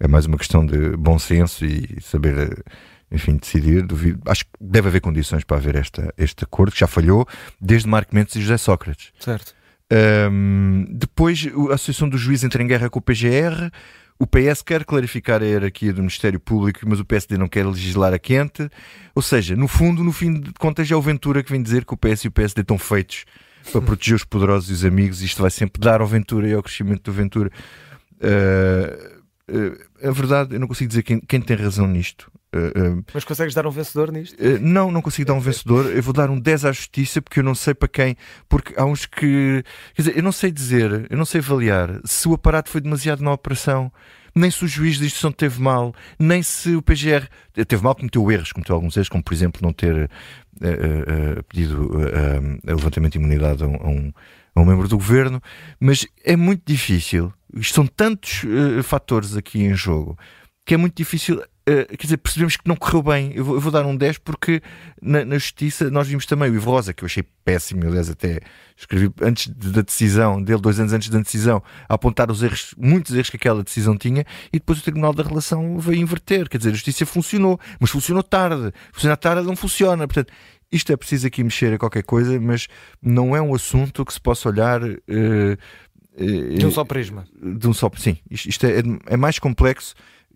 É 0.00 0.08
mais 0.08 0.24
uma 0.24 0.38
questão 0.38 0.64
de 0.64 0.96
bom 0.96 1.18
senso 1.18 1.66
e 1.66 2.00
saber 2.00 2.64
enfim, 3.10 3.36
decidir. 3.36 3.86
Duvido. 3.86 4.20
Acho 4.26 4.44
que 4.44 4.50
deve 4.58 4.88
haver 4.88 5.00
condições 5.00 5.44
para 5.44 5.58
haver 5.58 5.76
esta, 5.76 6.12
este 6.16 6.44
acordo, 6.44 6.72
que 6.72 6.80
já 6.80 6.86
falhou 6.86 7.26
desde 7.60 7.86
Marco 7.88 8.14
Mendes 8.14 8.34
e 8.36 8.40
José 8.40 8.56
Sócrates. 8.56 9.12
Certo. 9.18 9.57
Um, 9.90 10.86
depois, 10.90 11.46
a 11.70 11.74
Associação 11.74 12.08
dos 12.08 12.20
Juízes 12.20 12.44
entra 12.44 12.62
em 12.62 12.66
guerra 12.66 12.90
com 12.90 12.98
o 12.98 13.02
PGR. 13.02 13.70
O 14.18 14.26
PS 14.26 14.62
quer 14.62 14.84
clarificar 14.84 15.42
a 15.42 15.46
hierarquia 15.46 15.92
do 15.92 16.00
Ministério 16.00 16.40
Público, 16.40 16.80
mas 16.86 16.98
o 16.98 17.04
PSD 17.04 17.38
não 17.38 17.48
quer 17.48 17.64
legislar 17.64 18.12
a 18.12 18.18
quente. 18.18 18.68
Ou 19.14 19.22
seja, 19.22 19.54
no 19.54 19.68
fundo, 19.68 20.02
no 20.02 20.12
fim 20.12 20.40
de 20.40 20.52
contas, 20.54 20.90
é 20.90 20.96
o 20.96 21.00
Ventura 21.00 21.42
que 21.42 21.52
vem 21.52 21.62
dizer 21.62 21.84
que 21.84 21.94
o 21.94 21.96
PS 21.96 22.24
e 22.24 22.28
o 22.28 22.32
PSD 22.32 22.62
estão 22.62 22.76
feitos 22.76 23.24
para 23.70 23.80
proteger 23.80 24.16
os 24.16 24.24
poderosos 24.24 24.70
e 24.70 24.72
os 24.72 24.84
amigos. 24.84 25.22
Isto 25.22 25.40
vai 25.40 25.50
sempre 25.50 25.80
dar 25.80 26.00
ao 26.00 26.06
Ventura 26.06 26.48
e 26.48 26.52
ao 26.52 26.62
crescimento 26.62 27.02
do 27.02 27.12
Ventura. 27.12 27.50
Uh, 28.20 29.56
uh, 29.56 30.08
a 30.08 30.10
verdade, 30.10 30.54
eu 30.54 30.60
não 30.60 30.66
consigo 30.66 30.88
dizer 30.88 31.04
quem, 31.04 31.20
quem 31.20 31.40
tem 31.40 31.56
razão 31.56 31.86
nisto. 31.86 32.30
Uh, 32.54 33.04
Mas 33.12 33.24
consegues 33.24 33.54
dar 33.54 33.66
um 33.66 33.70
vencedor 33.70 34.10
nisto? 34.10 34.34
Uh, 34.34 34.58
não, 34.58 34.90
não 34.90 35.02
consigo 35.02 35.26
dar 35.26 35.34
um 35.34 35.40
vencedor. 35.40 35.86
Eu 35.86 36.02
vou 36.02 36.14
dar 36.14 36.30
um 36.30 36.40
10 36.40 36.64
à 36.64 36.72
justiça 36.72 37.20
porque 37.20 37.40
eu 37.40 37.44
não 37.44 37.54
sei 37.54 37.74
para 37.74 37.88
quem. 37.88 38.16
Porque 38.48 38.74
há 38.76 38.84
uns 38.84 39.04
que. 39.04 39.62
Quer 39.94 40.02
dizer, 40.02 40.16
eu 40.16 40.22
não 40.22 40.32
sei 40.32 40.50
dizer, 40.50 41.06
eu 41.10 41.16
não 41.16 41.26
sei 41.26 41.40
avaliar 41.40 42.00
se 42.04 42.26
o 42.26 42.34
aparato 42.34 42.70
foi 42.70 42.80
demasiado 42.80 43.22
na 43.22 43.32
operação, 43.32 43.92
nem 44.34 44.50
se 44.50 44.64
o 44.64 44.68
juiz 44.68 44.98
de 44.98 45.04
instrução 45.04 45.30
teve 45.30 45.60
mal, 45.60 45.94
nem 46.18 46.42
se 46.42 46.74
o 46.74 46.80
PGR 46.80 47.28
teve 47.66 47.82
mal, 47.82 47.94
cometeu 47.94 48.30
erros, 48.30 48.52
cometeu 48.52 48.74
alguns 48.74 48.96
erros, 48.96 49.10
como 49.10 49.22
por 49.22 49.34
exemplo 49.34 49.60
não 49.62 49.72
ter 49.72 50.10
pedido 51.48 51.90
levantamento 52.64 53.12
de 53.12 53.18
imunidade 53.18 53.62
a 53.62 53.66
um, 53.66 54.12
a, 54.54 54.60
um, 54.60 54.64
membro 54.64 54.88
do 54.88 54.96
governo. 54.96 55.42
Mas 55.78 56.06
é 56.24 56.34
muito 56.34 56.62
difícil. 56.64 57.32
Estão 57.54 57.86
tantos 57.86 58.42
fatores 58.84 59.36
aqui 59.36 59.62
em 59.62 59.74
jogo 59.74 60.18
que 60.68 60.74
é 60.74 60.76
muito 60.76 60.96
difícil 60.96 61.42
quer 61.96 62.02
dizer, 62.02 62.16
percebemos 62.18 62.56
que 62.56 62.68
não 62.68 62.76
correu 62.76 63.02
bem. 63.02 63.32
Eu 63.34 63.44
vou, 63.44 63.54
eu 63.56 63.60
vou 63.60 63.70
dar 63.72 63.84
um 63.84 63.96
10 63.96 64.18
porque 64.18 64.62
na, 65.00 65.24
na, 65.24 65.36
justiça 65.36 65.90
nós 65.90 66.06
vimos 66.08 66.24
também 66.26 66.50
o 66.50 66.54
Ivo 66.54 66.70
Rosa, 66.70 66.92
que 66.92 67.04
eu 67.04 67.06
achei 67.06 67.24
péssimo, 67.44 67.86
aliás, 67.86 68.08
até 68.08 68.40
escrevi 68.76 69.12
antes 69.22 69.48
da 69.48 69.82
decisão 69.82 70.42
dele, 70.42 70.60
dois 70.60 70.78
anos 70.78 70.92
antes 70.92 71.08
da 71.08 71.18
decisão, 71.18 71.62
a 71.88 71.94
apontar 71.94 72.30
os 72.30 72.42
erros, 72.42 72.74
muitos 72.78 73.14
erros 73.14 73.30
que 73.30 73.36
aquela 73.36 73.62
decisão 73.62 73.96
tinha, 73.96 74.24
e 74.52 74.58
depois 74.58 74.78
o 74.78 74.82
Tribunal 74.82 75.12
da 75.12 75.22
Relação 75.22 75.78
veio 75.78 76.00
inverter. 76.00 76.48
Quer 76.48 76.58
dizer, 76.58 76.70
a 76.70 76.74
justiça 76.74 77.04
funcionou, 77.04 77.58
mas 77.80 77.90
funcionou 77.90 78.22
tarde. 78.22 78.72
Funcionar 78.92 79.16
tarde 79.16 79.46
não 79.46 79.56
funciona. 79.56 80.06
Portanto, 80.06 80.32
isto 80.70 80.92
é 80.92 80.96
preciso 80.96 81.26
aqui 81.26 81.42
mexer 81.42 81.72
a 81.72 81.78
qualquer 81.78 82.02
coisa, 82.02 82.38
mas 82.40 82.68
não 83.02 83.34
é 83.34 83.40
um 83.40 83.54
assunto 83.54 84.04
que 84.04 84.12
se 84.12 84.20
possa 84.20 84.48
olhar. 84.48 84.82
Uh, 84.82 85.56
de 86.16 86.66
um 86.66 86.70
só 86.70 86.84
prisma. 86.84 87.24
De 87.40 87.68
um 87.68 87.72
só, 87.72 87.90
sim, 87.96 88.18
isto, 88.30 88.48
isto 88.48 88.66
é, 88.66 88.82
é 89.06 89.16
mais 89.16 89.38
complexo 89.38 89.94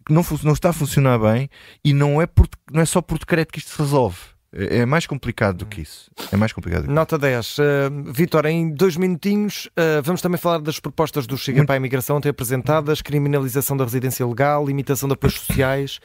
não, 0.09 0.25
não 0.43 0.53
está 0.53 0.71
a 0.71 0.73
funcionar 0.73 1.19
bem 1.19 1.49
e 1.85 1.93
não 1.93 2.21
é, 2.21 2.27
por, 2.27 2.49
não 2.73 2.81
é 2.81 2.85
só 2.85 3.01
por 3.01 3.19
decreto 3.19 3.53
que 3.53 3.59
isto 3.59 3.71
se 3.71 3.79
resolve. 3.79 4.19
É, 4.55 4.79
é 4.79 4.87
mais 4.87 5.07
complicado 5.07 5.59
do 5.59 5.67
que 5.67 5.81
isso. 5.81 6.11
É 6.31 6.37
mais 6.37 6.53
complicado. 6.53 6.87
Nota 6.87 7.19
10. 7.19 7.59
Uh, 7.59 7.63
Vitor, 8.13 8.47
em 8.47 8.71
dois 8.71 8.97
minutinhos, 8.97 9.67
uh, 9.69 10.03
vamos 10.03 10.21
também 10.21 10.39
falar 10.39 10.59
das 10.59 10.79
propostas 10.79 11.27
do 11.27 11.39
Chega 11.39 11.65
para 11.65 11.75
a 11.75 11.79
Imigração 11.79 12.17
ontem 12.17 12.29
apresentadas: 12.29 13.01
criminalização 13.01 13.77
da 13.77 13.85
residência 13.85 14.27
legal, 14.27 14.65
limitação 14.67 15.09
de 15.09 15.15
apoios 15.15 15.35
sociais. 15.35 15.99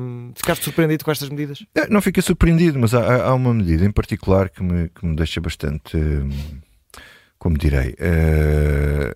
Um, 0.00 0.32
ficaste 0.34 0.64
surpreendido 0.64 1.04
com 1.04 1.12
estas 1.12 1.28
medidas? 1.28 1.64
É, 1.74 1.88
não 1.88 2.02
fiquei 2.02 2.22
surpreendido, 2.22 2.78
mas 2.78 2.92
há, 2.92 3.28
há, 3.28 3.34
uma 3.34 3.54
medida 3.54 3.84
em 3.84 3.90
particular 3.92 4.50
que 4.50 4.62
me, 4.62 4.88
que 4.88 5.06
me 5.06 5.14
deixa 5.14 5.40
bastante. 5.40 5.96
Como 7.38 7.56
direi? 7.56 7.94
Uh, 7.94 9.14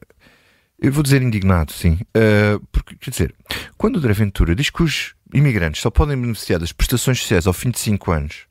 eu 0.78 0.92
vou 0.92 1.02
dizer 1.02 1.22
indignado, 1.22 1.72
sim. 1.72 1.98
Uh, 2.16 2.64
porque, 2.72 2.96
quer 2.96 3.10
dizer, 3.10 3.34
quando 3.76 3.96
o 3.96 3.98
André 3.98 4.12
Ventura 4.12 4.54
diz 4.54 4.70
que 4.70 4.82
os 4.82 5.14
imigrantes 5.32 5.80
só 5.80 5.90
podem 5.90 6.20
beneficiar 6.20 6.60
das 6.60 6.72
prestações 6.72 7.20
sociais 7.20 7.46
ao 7.46 7.52
fim 7.52 7.70
de 7.70 7.78
5 7.78 8.12
anos, 8.12 8.46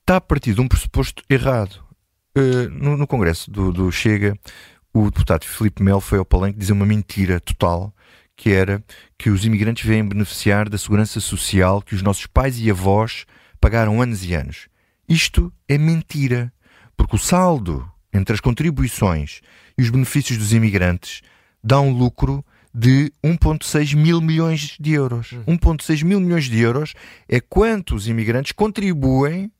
está 0.00 0.16
a 0.16 0.20
partir 0.20 0.54
de 0.54 0.60
um 0.60 0.68
pressuposto 0.68 1.22
errado. 1.28 1.82
Uh, 2.36 2.68
no, 2.70 2.96
no, 2.96 3.06
Congresso 3.06 3.50
do, 3.50 3.72
do, 3.72 3.90
Chega, 3.92 4.36
o 4.92 5.04
deputado 5.04 5.44
Filipe 5.44 5.82
Melo 5.82 6.00
foi 6.00 6.18
ao 6.18 6.24
palanque 6.24 6.58
dizer 6.58 6.72
uma 6.72 6.86
mentira 6.86 7.40
total, 7.40 7.94
que 8.36 8.50
era 8.50 8.82
que 9.16 9.30
os 9.30 9.44
imigrantes 9.44 9.86
vêm 9.86 10.06
beneficiar 10.06 10.68
da 10.68 10.76
segurança 10.76 11.20
social 11.20 11.80
que 11.80 11.94
os 11.94 12.02
nossos 12.02 12.26
pais 12.26 12.58
e 12.58 12.68
avós 12.70 13.24
pagaram 13.60 14.02
anos 14.02 14.24
e 14.24 14.34
anos. 14.34 14.68
Isto 15.08 15.52
é 15.68 15.78
mentira, 15.78 16.52
porque 16.96 17.16
o 17.16 17.18
saldo 17.18 17.88
entre 18.14 18.32
as 18.32 18.40
contribuições 18.40 19.40
e 19.76 19.82
os 19.82 19.90
benefícios 19.90 20.38
dos 20.38 20.52
imigrantes 20.52 21.20
dá 21.62 21.80
um 21.80 21.92
lucro 21.92 22.44
de 22.72 23.12
1,6 23.22 23.94
mil 23.94 24.20
milhões 24.20 24.76
de 24.80 24.92
euros. 24.92 25.32
1,6 25.46 26.02
hum. 26.02 26.06
mil 26.06 26.20
milhões 26.20 26.44
de 26.44 26.58
euros 26.58 26.94
é 27.28 27.40
quanto 27.40 27.94
os 27.94 28.08
imigrantes 28.08 28.52
contribuem 28.52 29.50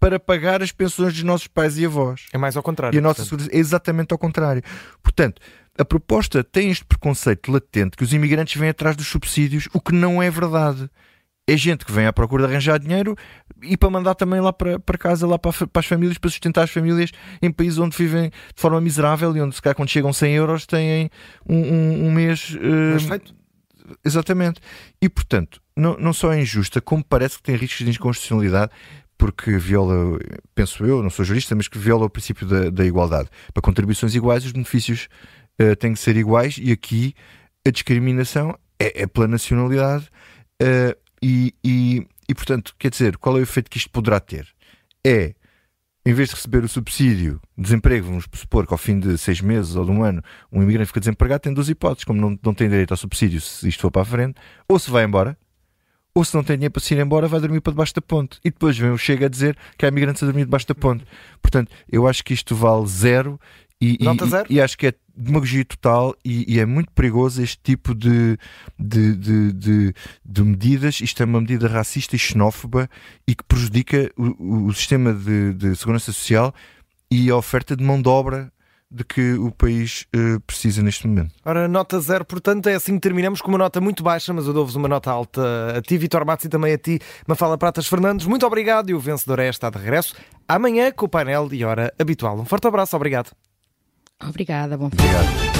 para 0.00 0.18
pagar 0.18 0.62
as 0.62 0.72
pensões 0.72 1.12
dos 1.14 1.22
nossos 1.22 1.46
pais 1.46 1.78
e 1.78 1.86
avós. 1.86 2.26
É 2.32 2.38
mais 2.38 2.56
ao 2.56 2.62
contrário. 2.62 2.96
E 2.96 2.98
a 2.98 3.02
nossa 3.02 3.22
é 3.50 3.56
exatamente 3.56 4.12
ao 4.12 4.18
contrário. 4.18 4.62
Portanto, 5.02 5.40
a 5.78 5.84
proposta 5.84 6.42
tem 6.42 6.70
este 6.70 6.84
preconceito 6.84 7.52
latente 7.52 7.96
que 7.96 8.02
os 8.02 8.12
imigrantes 8.12 8.60
vêm 8.60 8.70
atrás 8.70 8.96
dos 8.96 9.06
subsídios, 9.06 9.68
o 9.72 9.80
que 9.80 9.92
não 9.92 10.22
é 10.22 10.30
verdade 10.30 10.90
é 11.46 11.56
gente 11.56 11.84
que 11.84 11.92
vem 11.92 12.06
à 12.06 12.12
procura 12.12 12.46
de 12.46 12.52
arranjar 12.52 12.78
dinheiro 12.78 13.16
e 13.62 13.76
para 13.76 13.90
mandar 13.90 14.14
também 14.14 14.40
lá 14.40 14.52
para, 14.52 14.78
para 14.78 14.96
casa, 14.96 15.26
lá 15.26 15.38
para, 15.38 15.52
para 15.66 15.80
as 15.80 15.86
famílias, 15.86 16.18
para 16.18 16.30
sustentar 16.30 16.64
as 16.64 16.70
famílias 16.70 17.10
em 17.40 17.50
países 17.50 17.78
onde 17.78 17.96
vivem 17.96 18.30
de 18.30 18.60
forma 18.60 18.80
miserável 18.80 19.36
e 19.36 19.40
onde, 19.40 19.54
se 19.54 19.62
calhar, 19.62 19.74
quando 19.74 19.88
chegam 19.88 20.12
100 20.12 20.34
euros, 20.34 20.66
têm 20.66 21.10
um, 21.48 21.56
um, 21.56 22.06
um 22.06 22.12
mês. 22.12 22.54
Uh, 22.54 23.00
feito. 23.00 23.34
Exatamente. 24.04 24.60
E, 25.00 25.08
portanto, 25.08 25.60
não, 25.76 25.96
não 25.98 26.12
só 26.12 26.32
é 26.32 26.40
injusta, 26.40 26.80
como 26.80 27.04
parece 27.04 27.36
que 27.36 27.42
tem 27.42 27.56
riscos 27.56 27.84
de 27.84 27.90
inconstitucionalidade, 27.90 28.70
porque 29.18 29.56
viola, 29.56 30.18
penso 30.54 30.84
eu, 30.84 31.02
não 31.02 31.10
sou 31.10 31.24
jurista, 31.24 31.54
mas 31.54 31.68
que 31.68 31.78
viola 31.78 32.06
o 32.06 32.10
princípio 32.10 32.46
da, 32.46 32.70
da 32.70 32.84
igualdade. 32.84 33.28
Para 33.52 33.62
contribuições 33.62 34.14
iguais, 34.14 34.44
os 34.44 34.52
benefícios 34.52 35.08
uh, 35.60 35.76
têm 35.76 35.92
que 35.92 35.98
ser 35.98 36.16
iguais 36.16 36.56
e 36.60 36.72
aqui 36.72 37.14
a 37.66 37.70
discriminação 37.70 38.56
é, 38.78 39.02
é 39.02 39.06
pela 39.06 39.28
nacionalidade. 39.28 40.08
Uh, 40.60 41.01
e, 41.22 41.54
e, 41.64 42.06
e, 42.28 42.34
portanto, 42.34 42.74
quer 42.78 42.90
dizer, 42.90 43.16
qual 43.16 43.36
é 43.36 43.40
o 43.40 43.42
efeito 43.42 43.70
que 43.70 43.78
isto 43.78 43.90
poderá 43.90 44.18
ter? 44.18 44.48
É, 45.06 45.34
em 46.04 46.12
vez 46.12 46.30
de 46.30 46.34
receber 46.34 46.64
o 46.64 46.68
subsídio 46.68 47.40
de 47.56 47.62
desemprego, 47.62 48.06
vamos 48.06 48.26
supor 48.34 48.66
que 48.66 48.74
ao 48.74 48.78
fim 48.78 48.98
de 48.98 49.16
seis 49.16 49.40
meses 49.40 49.76
ou 49.76 49.84
de 49.84 49.90
um 49.90 50.02
ano 50.02 50.22
um 50.50 50.62
imigrante 50.62 50.88
fica 50.88 51.00
desempregado, 51.00 51.42
tem 51.42 51.54
duas 51.54 51.68
hipóteses, 51.68 52.04
como 52.04 52.20
não, 52.20 52.38
não 52.42 52.52
tem 52.52 52.68
direito 52.68 52.90
ao 52.90 52.96
subsídio 52.96 53.40
se 53.40 53.68
isto 53.68 53.80
for 53.80 53.90
para 53.90 54.02
a 54.02 54.04
frente, 54.04 54.34
ou 54.68 54.78
se 54.78 54.90
vai 54.90 55.04
embora, 55.04 55.38
ou 56.14 56.24
se 56.24 56.34
não 56.34 56.42
tem 56.42 56.56
dinheiro 56.56 56.72
para 56.72 56.82
se 56.82 56.92
ir 56.92 57.00
embora, 57.00 57.28
vai 57.28 57.40
dormir 57.40 57.60
para 57.60 57.72
debaixo 57.72 57.94
da 57.94 58.02
ponte. 58.02 58.38
E 58.44 58.50
depois 58.50 58.76
vem 58.76 58.90
o 58.90 58.98
Chega 58.98 59.26
a 59.26 59.28
dizer 59.28 59.56
que 59.78 59.86
há 59.86 59.88
imigrantes 59.88 60.22
a 60.22 60.26
dormir 60.26 60.44
debaixo 60.44 60.66
da 60.66 60.74
ponte. 60.74 61.04
Portanto, 61.40 61.70
eu 61.88 62.06
acho 62.06 62.22
que 62.22 62.34
isto 62.34 62.54
vale 62.54 62.86
zero 62.86 63.40
e, 63.80 63.96
Nota 64.00 64.26
zero? 64.26 64.46
e, 64.50 64.56
e 64.56 64.60
acho 64.60 64.76
que 64.76 64.88
é 64.88 64.94
demagogia 65.16 65.64
total 65.64 66.14
e, 66.24 66.54
e, 66.54 66.60
é 66.60 66.66
muito 66.66 66.90
perigoso 66.92 67.42
este 67.42 67.58
tipo 67.62 67.94
de, 67.94 68.38
de, 68.78 69.16
de, 69.16 69.52
de, 69.52 69.94
de 70.24 70.42
medidas. 70.42 71.00
Isto 71.00 71.22
é 71.22 71.26
uma 71.26 71.40
medida 71.40 71.68
racista 71.68 72.16
e 72.16 72.18
xenófoba 72.18 72.88
e 73.26 73.34
que 73.34 73.44
prejudica 73.44 74.10
o, 74.16 74.66
o 74.66 74.74
sistema 74.74 75.12
de, 75.12 75.54
de, 75.54 75.76
segurança 75.76 76.12
social 76.12 76.54
e 77.10 77.30
a 77.30 77.36
oferta 77.36 77.76
de 77.76 77.84
mão 77.84 78.00
de 78.00 78.08
obra 78.08 78.52
de 78.90 79.04
que 79.04 79.32
o 79.34 79.50
país 79.50 80.06
uh, 80.14 80.38
precisa 80.40 80.82
neste 80.82 81.06
momento. 81.06 81.34
Ora, 81.44 81.66
nota 81.66 81.98
zero, 81.98 82.26
portanto, 82.26 82.68
é 82.68 82.74
assim 82.74 82.94
que 82.94 83.00
terminamos 83.00 83.40
com 83.40 83.48
uma 83.48 83.56
nota 83.56 83.80
muito 83.80 84.02
baixa, 84.02 84.34
mas 84.34 84.46
eu 84.46 84.52
dou-vos 84.52 84.76
uma 84.76 84.86
nota 84.86 85.10
alta 85.10 85.78
a 85.78 85.80
ti, 85.80 85.96
Vitor 85.96 86.26
Matos, 86.26 86.44
e 86.44 86.48
também 86.50 86.74
a 86.74 86.78
ti, 86.78 86.98
Mafala 87.26 87.56
Pratas 87.56 87.86
Fernandes. 87.86 88.26
Muito 88.26 88.46
obrigado 88.46 88.90
e 88.90 88.94
o 88.94 89.00
vencedor 89.00 89.38
é 89.38 89.48
está 89.48 89.70
de 89.70 89.78
regresso 89.78 90.14
amanhã 90.46 90.92
com 90.92 91.06
o 91.06 91.08
painel 91.08 91.48
e 91.52 91.64
hora 91.64 91.92
habitual. 91.98 92.38
Um 92.38 92.44
forte 92.44 92.66
abraço, 92.66 92.94
obrigado. 92.94 93.32
Obrigada, 94.28 94.76
bom 94.76 94.90
fim. 94.90 94.96
Obrigado. 94.96 95.51